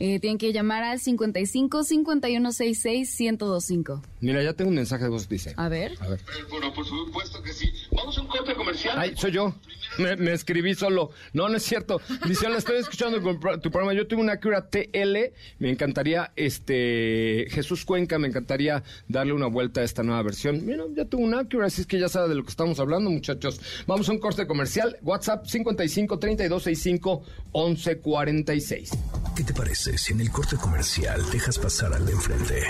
[0.00, 4.02] Eh, tienen que llamar al 55 51 66 1025.
[4.20, 5.54] Mira, ya tengo un mensaje de voz, dice.
[5.56, 5.92] A ver.
[6.00, 6.20] A ver.
[6.50, 7.70] Bueno, por supuesto que sí.
[7.92, 8.98] Vamos a un corte comercial.
[8.98, 9.54] Ay, soy yo.
[9.98, 11.10] Me, escribí solo.
[11.32, 12.00] No, no es cierto.
[12.26, 13.94] Dice, la estoy escuchando tu programa.
[13.94, 15.32] Yo tuve una cura TL.
[15.60, 20.66] Me encantaría, este, Jesús Cuenca, me encantaría darle una vuelta a esta nueva versión.
[20.66, 23.10] Mira, ya tuve una cura, así es que ya sabe de lo que estamos hablando,
[23.10, 23.60] muchachos.
[23.86, 24.98] Vamos a un corte comercial.
[25.02, 28.90] WhatsApp 55 32 65 11 46.
[29.36, 32.62] ¿Qué te parece si en el corte comercial dejas pasar al de enfrente?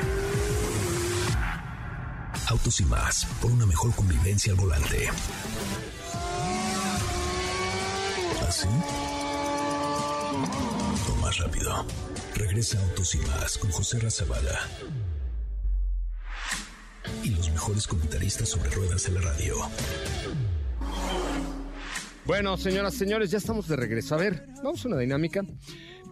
[2.48, 5.08] Autos y más, por una mejor convivencia al volante.
[8.48, 8.66] ¿Así?
[11.08, 11.86] O más rápido.
[12.34, 14.58] Regresa Autos y más con José Razabala.
[17.22, 19.56] Y los mejores comentaristas sobre ruedas en la radio.
[22.24, 24.16] Bueno, señoras, señores, ya estamos de regreso.
[24.16, 25.42] A ver, vamos a una dinámica.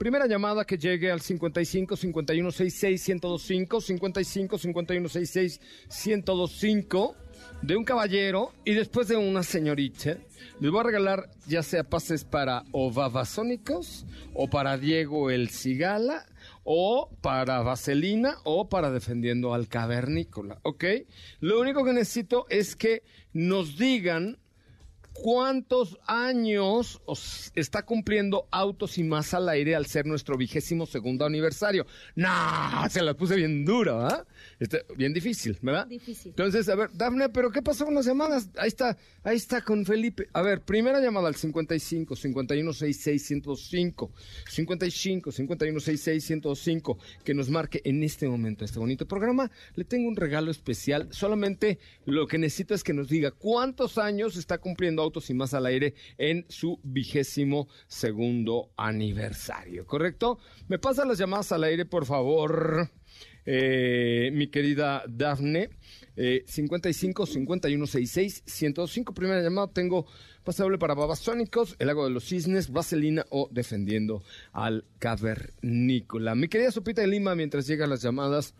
[0.02, 5.60] Primera llamada que llegue al 55 51 66 1025 55 51 66
[6.08, 7.14] 1025
[7.62, 10.16] de un caballero y después de una señorita.
[10.58, 12.92] Les voy a regalar ya sea pases para o
[14.34, 16.26] o para Diego el Cigala
[16.64, 20.84] o para Vaselina o para Defendiendo al Cavernícola, ¿ok?
[21.38, 24.41] Lo único que necesito es que nos digan
[25.12, 27.00] ¿Cuántos años
[27.54, 31.86] está cumpliendo Autos y Más al aire al ser nuestro vigésimo segundo aniversario?
[32.14, 32.28] No,
[32.88, 34.26] se la puse bien dura, ¿verdad?
[34.96, 35.86] Bien difícil, ¿verdad?
[35.86, 36.30] Difícil.
[36.30, 38.50] Entonces, a ver, Dafne, ¿pero qué pasó con las llamadas?
[38.56, 40.28] Ahí está, ahí está con Felipe.
[40.32, 44.12] A ver, primera llamada al 55 51 66 105
[44.48, 49.50] 55 51 66 105 que nos marque en este momento este bonito programa.
[49.74, 51.08] Le tengo un regalo especial.
[51.10, 55.54] Solamente lo que necesito es que nos diga cuántos años está cumpliendo Autos y Más
[55.54, 60.38] al aire en su vigésimo segundo aniversario, ¿correcto?
[60.68, 62.90] Me pasan las llamadas al aire, por favor,
[63.46, 65.70] eh, mi querida Dafne.
[66.14, 69.14] Eh, 55 51 66 105.
[69.14, 70.06] Primera llamada, tengo
[70.44, 74.22] pasable para Babasónicos, El Lago de los Cisnes, Vaselina o Defendiendo
[74.52, 76.34] al Cavernícola.
[76.34, 78.54] Mi querida Sopita de Lima, mientras llegan las llamadas,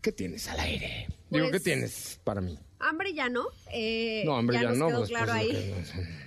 [0.00, 1.08] ¿qué tienes al aire?
[1.30, 2.58] Digo, ¿qué pues tienes para mí?
[2.82, 3.46] hambre ya no.
[3.72, 4.88] Eh, no, hambre ya, no.
[4.88, 5.74] Quedó pues, claro ahí.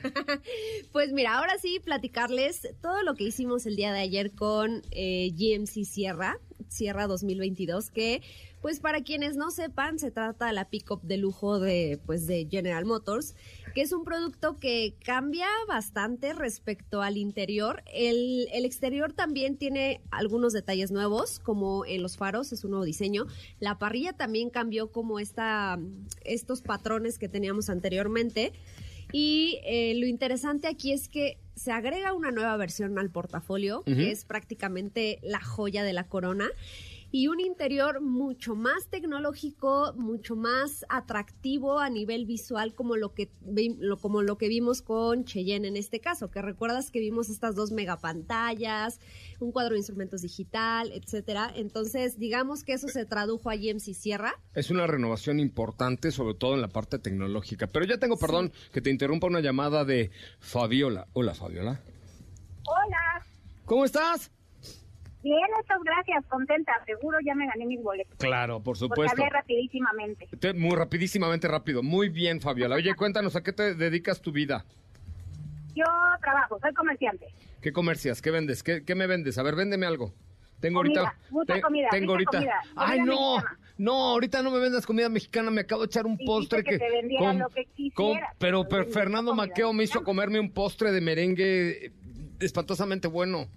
[0.92, 5.32] pues mira, ahora sí, platicarles todo lo que hicimos el día de ayer con eh,
[5.34, 6.40] GMC Sierra,
[6.76, 8.22] Sierra 2022, que
[8.66, 12.48] pues para quienes no sepan, se trata de la pickup de lujo de, pues, de
[12.50, 13.36] General Motors.
[13.76, 17.84] que es un producto que cambia bastante respecto al interior.
[17.94, 22.86] El, el exterior también tiene algunos detalles nuevos, como en los faros, es un nuevo
[22.86, 23.28] diseño.
[23.60, 25.78] La parrilla también cambió como esta,
[26.24, 28.52] estos patrones que teníamos anteriormente.
[29.18, 34.12] Y eh, lo interesante aquí es que se agrega una nueva versión al portafolio, que
[34.12, 36.50] es prácticamente la joya de la corona
[37.16, 43.30] y un interior mucho más tecnológico, mucho más atractivo a nivel visual como lo que
[44.02, 47.72] como lo que vimos con Cheyenne en este caso, que recuerdas que vimos estas dos
[47.72, 49.00] megapantallas,
[49.40, 51.50] un cuadro de instrumentos digital, etcétera.
[51.56, 54.34] Entonces, digamos que eso se tradujo a MC Sierra.
[54.54, 57.68] Es una renovación importante, sobre todo en la parte tecnológica.
[57.68, 60.12] Pero ya tengo, perdón, que te interrumpa una llamada de
[60.42, 61.08] Fabiola.
[61.14, 61.80] Hola, Fabiola.
[62.66, 63.26] Hola.
[63.64, 64.35] ¿Cómo estás?
[65.26, 68.16] Bien, muchas gracias, contenta, seguro ya me gané mis boletos.
[68.20, 69.16] Claro, por supuesto.
[69.18, 70.30] Porque rapidísimamente.
[70.54, 71.82] Muy rapidísimamente, rápido.
[71.82, 72.76] Muy bien, Fabiola.
[72.76, 74.66] Oye, cuéntanos, ¿a qué te dedicas tu vida?
[75.74, 75.84] Yo
[76.22, 77.26] trabajo, soy comerciante.
[77.60, 78.22] ¿Qué comercias?
[78.22, 78.62] ¿Qué vendes?
[78.62, 79.40] ¿Qué, me vendes?
[79.40, 80.14] A ver, véndeme algo.
[80.60, 81.16] Tengo ahorita.
[81.32, 81.88] Mucha comida.
[81.90, 82.44] Tengo ahorita.
[82.76, 83.38] Ay, no.
[83.80, 85.50] No, ahorita no me vendas comida mexicana.
[85.50, 86.78] Me acabo de echar un postre que.
[86.78, 87.02] te
[87.34, 87.68] lo que
[88.38, 91.94] pero, pero Fernando Maqueo me hizo comerme un postre de merengue
[92.40, 93.48] espantosamente bueno.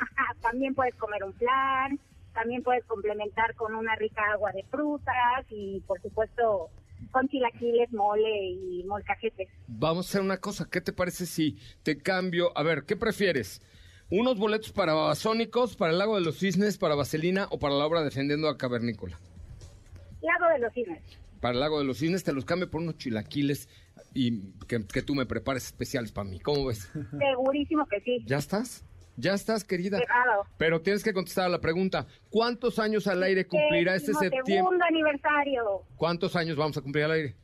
[0.50, 1.98] también puedes comer un flan,
[2.34, 6.70] también puedes complementar con una rica agua de frutas y por supuesto
[7.12, 9.48] con chilaquiles, mole y molcajetes.
[9.68, 12.56] Vamos a hacer una cosa, ¿qué te parece si te cambio?
[12.56, 13.62] A ver, ¿qué prefieres?
[14.10, 17.86] ¿Unos boletos para Babasónicos, para el Lago de los Cisnes, para Vaselina o para la
[17.86, 19.18] obra Defendiendo a Cavernícola?
[20.20, 21.00] Lago de los Cisnes.
[21.40, 23.68] Para el Lago de los Cisnes te los cambio por unos chilaquiles
[24.12, 26.40] y que, que tú me prepares especiales para mí.
[26.40, 26.90] ¿Cómo ves?
[27.18, 28.24] Segurísimo que sí.
[28.26, 28.84] ¿Ya estás?
[29.16, 30.00] Ya estás, querida.
[30.56, 32.06] Pero tienes que contestar a la pregunta.
[32.30, 34.54] ¿Cuántos años al aire cumplirá este septiembre?
[34.54, 35.82] Segundo aniversario.
[35.96, 37.36] ¿Cuántos años vamos a cumplir al aire?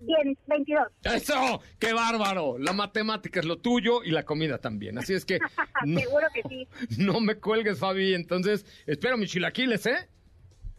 [0.00, 0.88] Bien, 22.
[1.02, 1.60] ¡Eso!
[1.78, 2.56] ¡Qué bárbaro!
[2.58, 4.96] La matemática es lo tuyo y la comida también.
[4.98, 5.38] Así es que...
[5.84, 6.68] Seguro que sí.
[6.98, 8.14] No me cuelgues, Fabi.
[8.14, 10.08] Entonces, espero mis chilaquiles, ¿eh?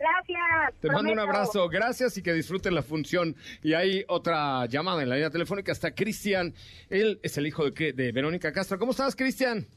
[0.02, 0.82] Gracias.
[0.82, 3.36] Te mando un abrazo, gracias y que disfruten la función.
[3.62, 6.56] Y hay otra llamada en la línea telefónica, está Cristian.
[6.90, 8.80] Él es el hijo de, de Verónica Castro.
[8.80, 9.68] ¿Cómo estás, Cristian?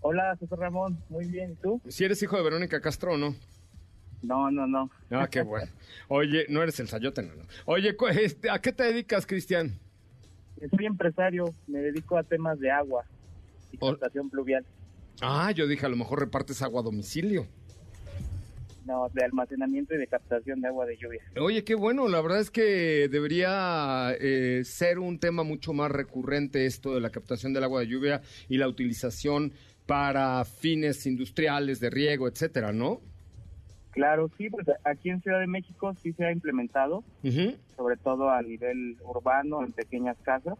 [0.00, 0.98] Hola, José Ramón.
[1.10, 1.80] Muy bien, ¿y tú?
[1.88, 3.36] ¿Si eres hijo de Verónica Castro o no?
[4.22, 4.90] No, no, no.
[5.10, 5.70] Ah, qué bueno.
[6.08, 7.44] Oye, no eres el sayote, no, no.
[7.66, 9.78] Oye, este, ¿a qué te dedicas, Cristian?
[10.70, 13.04] Soy empresario, me dedico a temas de agua
[13.72, 14.64] y captación pluvial.
[15.20, 17.46] Ah, yo dije, a lo mejor repartes agua a domicilio.
[18.84, 21.20] No, de almacenamiento y de captación de agua de lluvia.
[21.40, 26.66] Oye, qué bueno, la verdad es que debería eh, ser un tema mucho más recurrente
[26.66, 29.52] esto de la captación del agua de lluvia y la utilización
[29.86, 33.00] para fines industriales de riego, etcétera, ¿no?
[33.90, 37.04] Claro, sí, pues aquí en Ciudad de México sí se ha implementado,
[37.76, 40.58] sobre todo a nivel urbano, en pequeñas casas,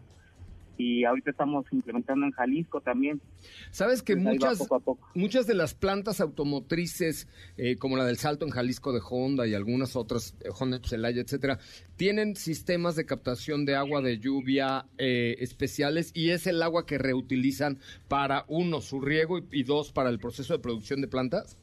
[0.77, 3.21] y ahorita estamos implementando en Jalisco también.
[3.71, 4.67] Sabes que muchas,
[5.13, 9.53] muchas de las plantas automotrices, eh, como la del Salto en Jalisco de Honda y
[9.53, 11.59] algunas otras, eh, Honda Celaya, etcétera,
[11.95, 16.97] tienen sistemas de captación de agua de lluvia eh, especiales y es el agua que
[16.97, 21.57] reutilizan para uno su riego y dos para el proceso de producción de plantas.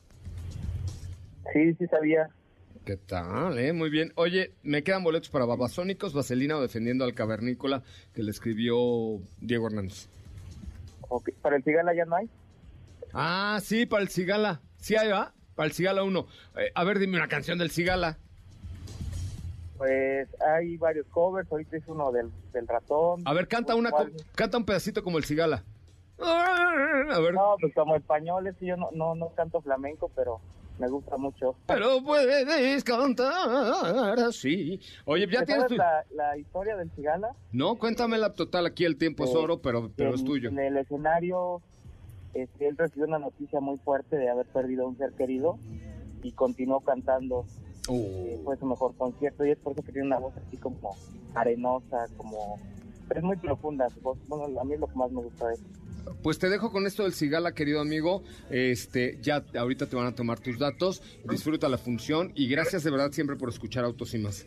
[1.52, 2.30] Sí, sí sabía.
[2.84, 3.58] ¿Qué tal?
[3.58, 3.72] Eh?
[3.72, 4.12] Muy bien.
[4.16, 7.82] Oye, me quedan boletos para Babasónicos, Vaselina o Defendiendo al Cavernícola,
[8.14, 10.08] que le escribió Diego Hernández.
[11.42, 12.28] ¿Para el Cigala ya no hay?
[13.12, 14.60] Ah, sí, para el Cigala.
[14.76, 15.34] Sí hay, ¿va?
[15.54, 16.26] Para el Cigala 1.
[16.56, 18.18] Eh, a ver, dime una canción del Cigala.
[19.76, 22.30] Pues hay varios covers, ahorita es uno del,
[22.66, 23.22] ratón.
[23.24, 23.90] A ver, canta una,
[24.34, 25.64] canta un pedacito como el Cigala.
[26.18, 27.34] A ver.
[27.34, 30.40] No, pues como españoles, yo no, no, no canto flamenco, pero
[30.80, 31.54] me gusta mucho.
[31.66, 34.80] Pero puedes cantar así.
[35.04, 35.76] Oye, ¿ya tienes tu...
[35.76, 37.36] la, la, historia del Cigala?
[37.52, 40.48] No, cuéntamela total, aquí el tiempo es oro, pero, pero es tuyo.
[40.48, 41.60] En el escenario,
[42.34, 45.58] este, él recibió una noticia muy fuerte de haber perdido a un ser querido
[46.22, 47.44] y continuó cantando.
[47.88, 47.94] Oh.
[47.94, 50.96] Eh, fue su mejor concierto y es por eso que tiene una voz así como
[51.34, 52.58] arenosa, como...
[53.08, 54.18] Pero es muy profunda su voz.
[54.28, 55.60] Bueno, a mí es lo que más me gusta de él.
[56.22, 58.22] Pues te dejo con esto del Cigala, querido amigo.
[58.50, 61.02] Este, ya ahorita te van a tomar tus datos.
[61.28, 64.46] Disfruta la función y gracias de verdad siempre por escuchar Autos y más.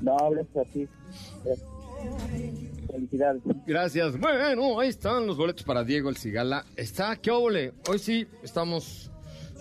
[0.00, 0.88] No, gracias a ti.
[2.90, 3.42] Felicidades.
[3.66, 4.18] Gracias.
[4.18, 6.64] Bueno, ahí están los boletos para Diego el Cigala.
[6.76, 7.72] Está, qué óvole.
[7.88, 9.10] Hoy sí estamos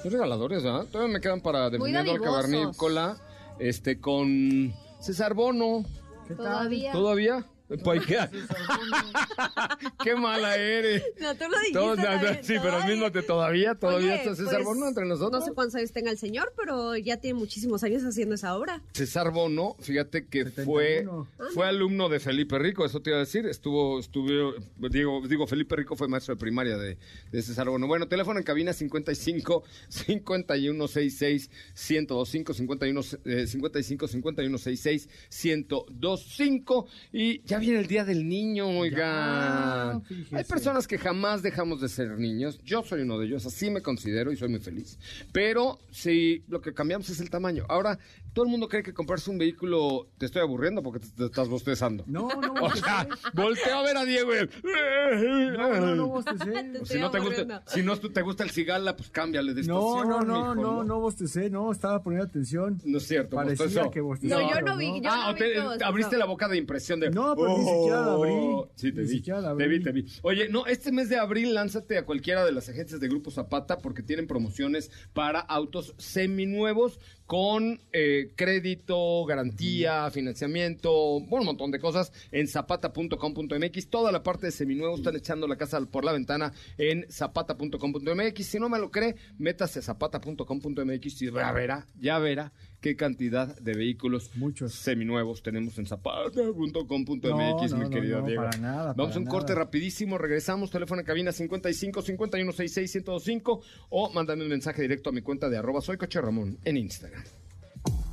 [0.03, 0.85] regaladores, ¿verdad?
[0.91, 3.17] Todavía me quedan para defendiendo al cavernícola.
[3.59, 5.85] Este, con César Bono.
[6.27, 6.91] ¿Qué Todavía.
[6.91, 7.45] ¿Todavía?
[7.83, 8.17] Pues, ¿qué?
[10.03, 11.03] qué mala eres.
[11.19, 12.43] No, tú lo dijiste.
[12.43, 15.39] sí, pero al mismo te todavía, todavía está César pues, Bono entre nosotros.
[15.39, 18.81] No sé cuántos años tenga el señor, pero ya tiene muchísimos años haciendo esa obra.
[18.93, 21.07] César Bono, fíjate que fue,
[21.53, 23.45] fue alumno de Felipe Rico, eso te iba a decir.
[23.45, 24.53] Estuvo, estuvo,
[24.89, 26.97] digo, digo, Felipe Rico fue maestro de primaria de,
[27.31, 27.87] de César Bono.
[27.87, 37.87] Bueno, teléfono en cabina 55 5166 1025 51 55 5166 1025 y ya viene el
[37.87, 40.01] Día del Niño, oiga.
[40.31, 42.59] Hay personas que jamás dejamos de ser niños.
[42.63, 44.97] Yo soy uno de ellos, así me considero y soy muy feliz.
[45.31, 47.65] Pero si lo que cambiamos es el tamaño.
[47.69, 47.97] Ahora,
[48.33, 52.03] todo el mundo cree que comprarse un vehículo te estoy aburriendo porque te, estás bostezando.
[52.07, 54.31] No, no, o sea, volteo a ver a Diego.
[54.63, 56.71] No, no, no bostecé.
[56.85, 60.09] si no te gusta, si no te gusta el cigala, pues cámbiale de estación.
[60.09, 62.81] No, no, no, no, no bostecé, no, estaba poniendo atención.
[62.83, 64.39] No es cierto, Parecía que bostezó.
[64.39, 65.01] No, yo no vi.
[65.01, 67.11] Yo ah, no te, abriste la boca de impresión de.
[67.11, 68.31] No, ni siquiera la abrí.
[68.33, 69.21] Oh, sí, te vi.
[69.21, 70.05] Te vi, te vi.
[70.21, 73.77] Oye, no, este mes de abril lánzate a cualquiera de las agencias de Grupo Zapata
[73.77, 81.79] porque tienen promociones para autos seminuevos con eh, crédito, garantía, financiamiento, bueno, un montón de
[81.79, 83.89] cosas en zapata.com.mx.
[83.89, 88.45] Toda la parte de seminuevos están echando la casa por la ventana en zapata.com.mx.
[88.45, 92.53] Si no me lo cree, métase a zapata.com.mx y ya verá, ya verá
[92.83, 94.73] qué cantidad de vehículos Muchos.
[94.73, 98.43] seminuevos tenemos en zapata.com.mx, mi querido Diego.
[98.61, 104.43] Vamos a un corte rapidísimo, regresamos, teléfono en cabina 55 51 66 1025 o mándame
[104.43, 107.22] un mensaje directo a mi cuenta de arroba soy Coche Ramón en Instagram.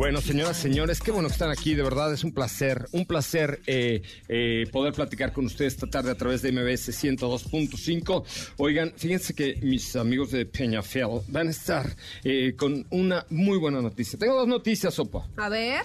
[0.00, 3.60] Bueno, señoras, señores, qué bueno que están aquí, de verdad es un placer, un placer
[3.66, 8.24] eh, eh, poder platicar con ustedes esta tarde a través de MBS 102.5.
[8.56, 11.94] Oigan, fíjense que mis amigos de Peñafiel van a estar
[12.24, 14.18] eh, con una muy buena noticia.
[14.18, 15.28] Tengo dos noticias, Sopa.
[15.36, 15.82] A ver.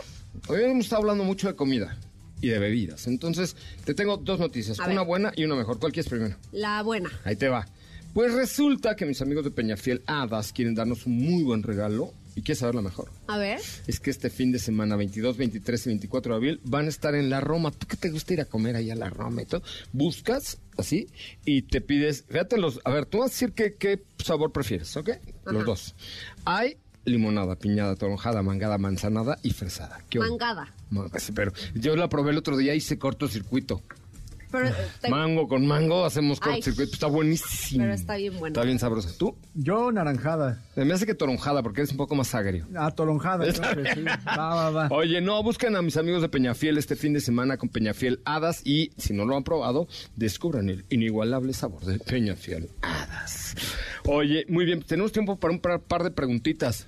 [0.48, 1.98] Hoy hemos estado hablando mucho de comida
[2.40, 3.08] y de bebidas.
[3.08, 5.78] Entonces, te tengo dos noticias, una buena y una mejor.
[5.78, 6.38] ¿Cuál quieres primero?
[6.54, 7.12] La buena.
[7.26, 7.68] Ahí te va.
[8.14, 12.14] Pues resulta que mis amigos de Peñafiel Hadas quieren darnos un muy buen regalo.
[12.36, 13.10] ¿Y quieres saber la mejor?
[13.28, 13.60] A ver.
[13.88, 17.16] Es que este fin de semana, 22, 23 y 24 de abril, van a estar
[17.16, 17.72] en la Roma.
[17.72, 19.64] ¿Tú qué te gusta ir a comer ahí a la Roma y todo?
[19.94, 21.08] Buscas así
[21.46, 24.96] y te pides, fíjate los, a ver, tú vas a decir qué, qué sabor prefieres,
[24.98, 25.12] ¿ok?
[25.46, 25.96] Los dos.
[26.44, 30.04] Hay limonada, piñada, toronjada, mangada, manzanada y fresada.
[30.16, 30.74] Mangada.
[31.34, 33.82] pero yo la probé el otro día y hice cortocircuito.
[34.60, 36.94] Pero, eh, Mango con mango, hacemos cortocircuito.
[36.94, 37.84] Está buenísimo.
[37.84, 38.54] Pero está bien bueno.
[38.54, 39.10] Está bien sabrosa.
[39.18, 39.36] ¿Tú?
[39.54, 40.64] Yo naranjada.
[40.76, 42.68] Me hace que toronjada porque eres un poco más agrio.
[42.76, 43.46] Ah, toronjada.
[43.54, 43.62] sí.
[43.62, 44.88] va, va, va.
[44.92, 48.62] Oye, no, busquen a mis amigos de Peñafiel este fin de semana con Peñafiel Hadas
[48.66, 53.56] y si no lo han probado, descubran el inigualable sabor de Peñafiel Hadas.
[54.06, 56.88] Oye, muy bien, tenemos tiempo para un par de preguntitas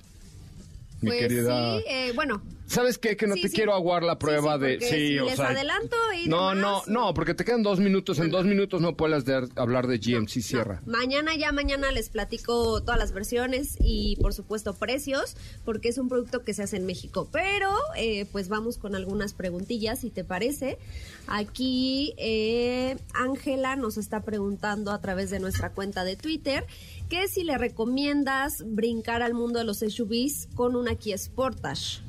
[1.00, 1.78] mi pues querida.
[1.78, 2.42] Sí, eh, bueno.
[2.68, 3.16] ¿Sabes qué?
[3.16, 4.78] Que no te quiero aguar la prueba de.
[4.80, 5.48] Sí, si o les sea.
[5.48, 8.18] adelanto y No, no, no, porque te quedan dos minutos.
[8.18, 9.24] En dos minutos no puedes
[9.56, 10.82] hablar de GMC Sierra.
[10.84, 16.10] Mañana, ya mañana les platico todas las versiones y, por supuesto, precios, porque es un
[16.10, 17.28] producto que se hace en México.
[17.32, 20.78] Pero, eh, pues vamos con algunas preguntillas, si te parece.
[21.26, 26.66] Aquí, eh, Ángela nos está preguntando a través de nuestra cuenta de Twitter
[27.08, 32.02] que si le recomiendas brincar al mundo de los SUVs con una Kia Sportage.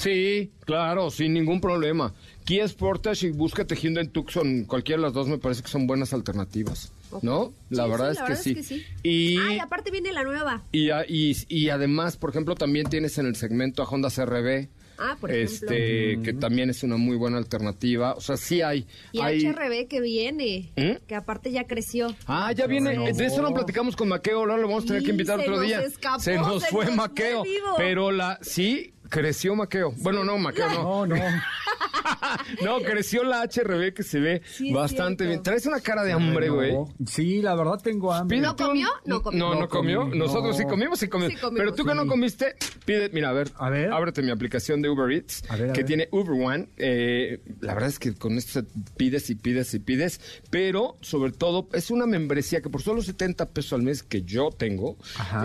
[0.00, 2.14] Sí, claro, sin ningún problema.
[2.44, 6.14] Kia Sportage y búscate Hyundai Tucson, cualquiera de las dos me parece que son buenas
[6.14, 6.90] alternativas.
[7.22, 7.52] ¿No?
[7.70, 8.84] La, verdad, es, que sí.
[9.02, 10.62] Y, aparte viene la nueva.
[10.70, 14.68] Y, y, y, además, por ejemplo, también tienes en el segmento a Honda CRB
[15.02, 18.12] Ah, por este, que también es una muy buena alternativa.
[18.12, 18.86] O sea, sí hay.
[19.12, 19.46] Y hay...
[19.46, 21.06] HRB que viene, ¿Mm?
[21.06, 22.14] que aparte ya creció.
[22.26, 23.10] Ah, ya viene.
[23.14, 25.80] De eso no platicamos con Maqueo, ahora lo vamos a tener que invitar otro día.
[26.18, 27.44] se nos fue Maqueo.
[27.78, 29.92] Pero la, sí, Creció Maqueo.
[29.98, 31.06] Bueno, no, Maqueo no.
[31.06, 31.22] No, no.
[32.64, 34.42] no, creció la HRB que se ve
[34.72, 35.42] bastante bien.
[35.42, 36.76] Traes una cara de hambre, güey.
[37.06, 38.38] Sí, la verdad tengo hambre.
[38.38, 38.88] ¿No comió?
[39.04, 39.38] No comió.
[39.38, 40.04] No, no comió.
[40.04, 41.40] Nosotros sí comimos, sí comimos.
[41.54, 42.54] Pero tú que no comiste,
[42.84, 43.92] pide, mira, a ver, a ver.
[43.92, 45.42] ábrete mi aplicación de Uber Eats,
[45.74, 46.68] que tiene Uber One.
[46.76, 48.62] Eh, la verdad es que con esto
[48.96, 53.46] pides y pides y pides, pero sobre todo es una membresía que por solo 70
[53.50, 54.96] pesos al mes que yo tengo,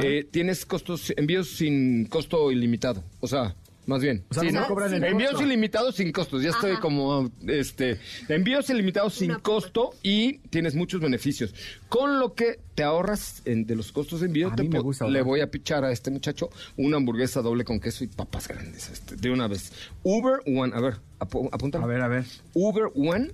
[0.02, 3.04] eh, tienes costos, envíos sin costo ilimitado.
[3.20, 3.55] O sea,
[3.88, 4.24] más bien.
[4.30, 5.46] O sea, no cobran el Envíos costo.
[5.46, 6.42] ilimitados sin costos.
[6.44, 11.54] Ya estoy como, este, envíos ilimitados sin costo y tienes muchos beneficios.
[11.90, 14.78] Con lo que te ahorras en- de los costos de envío, A te mí me
[14.78, 18.08] po- gusta le voy a pichar a este muchacho una hamburguesa doble con queso y
[18.08, 19.72] papas grandes, este, de una vez.
[20.04, 21.86] Uber One, a ver, apu- apúntalo.
[21.86, 22.26] A ver, a ver.
[22.54, 23.32] Uber One.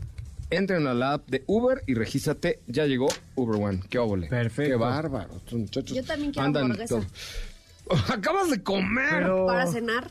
[0.53, 2.59] Entra en la app de Uber y regístrate.
[2.67, 3.79] Ya llegó Uber One.
[3.89, 4.27] Qué óvole.
[4.27, 4.71] Perfecto.
[4.71, 5.37] Qué bárbaro.
[5.37, 6.95] Estos muchachos Yo también quiero andan hamburguesa.
[6.95, 7.05] todo.
[8.13, 9.05] Acabas de comer.
[9.11, 10.09] Pero- Para cenar.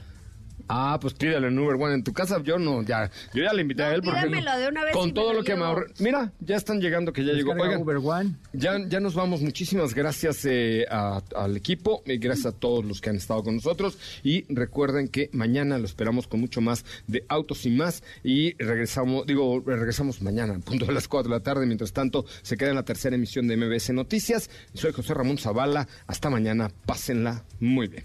[0.73, 2.41] Ah, pues pídale en Uber One en tu casa.
[2.45, 3.11] Yo no, ya.
[3.35, 4.21] Yo ya le invité a él porque.
[4.21, 5.93] pídamelo de una vez y Con todo lo que me ahorré.
[5.99, 7.53] Mira, ya están llegando que ya llegó.
[7.53, 8.37] Oigan, Uber One.
[8.53, 9.41] ya, ya nos vamos.
[9.43, 13.57] Muchísimas gracias eh, a- al equipo y gracias a todos los que han estado con
[13.57, 13.99] nosotros.
[14.23, 18.05] Y recuerden que mañana lo esperamos con mucho más de Autos y más.
[18.23, 21.67] Y regresamos, digo, regresamos mañana, a punto de las 4 de la tarde.
[21.67, 24.49] Mientras tanto, se queda en la tercera emisión de MBS Noticias.
[24.75, 25.89] Soy José Ramón Zavala.
[26.07, 26.71] Hasta mañana.
[26.87, 28.05] Pásenla muy bien.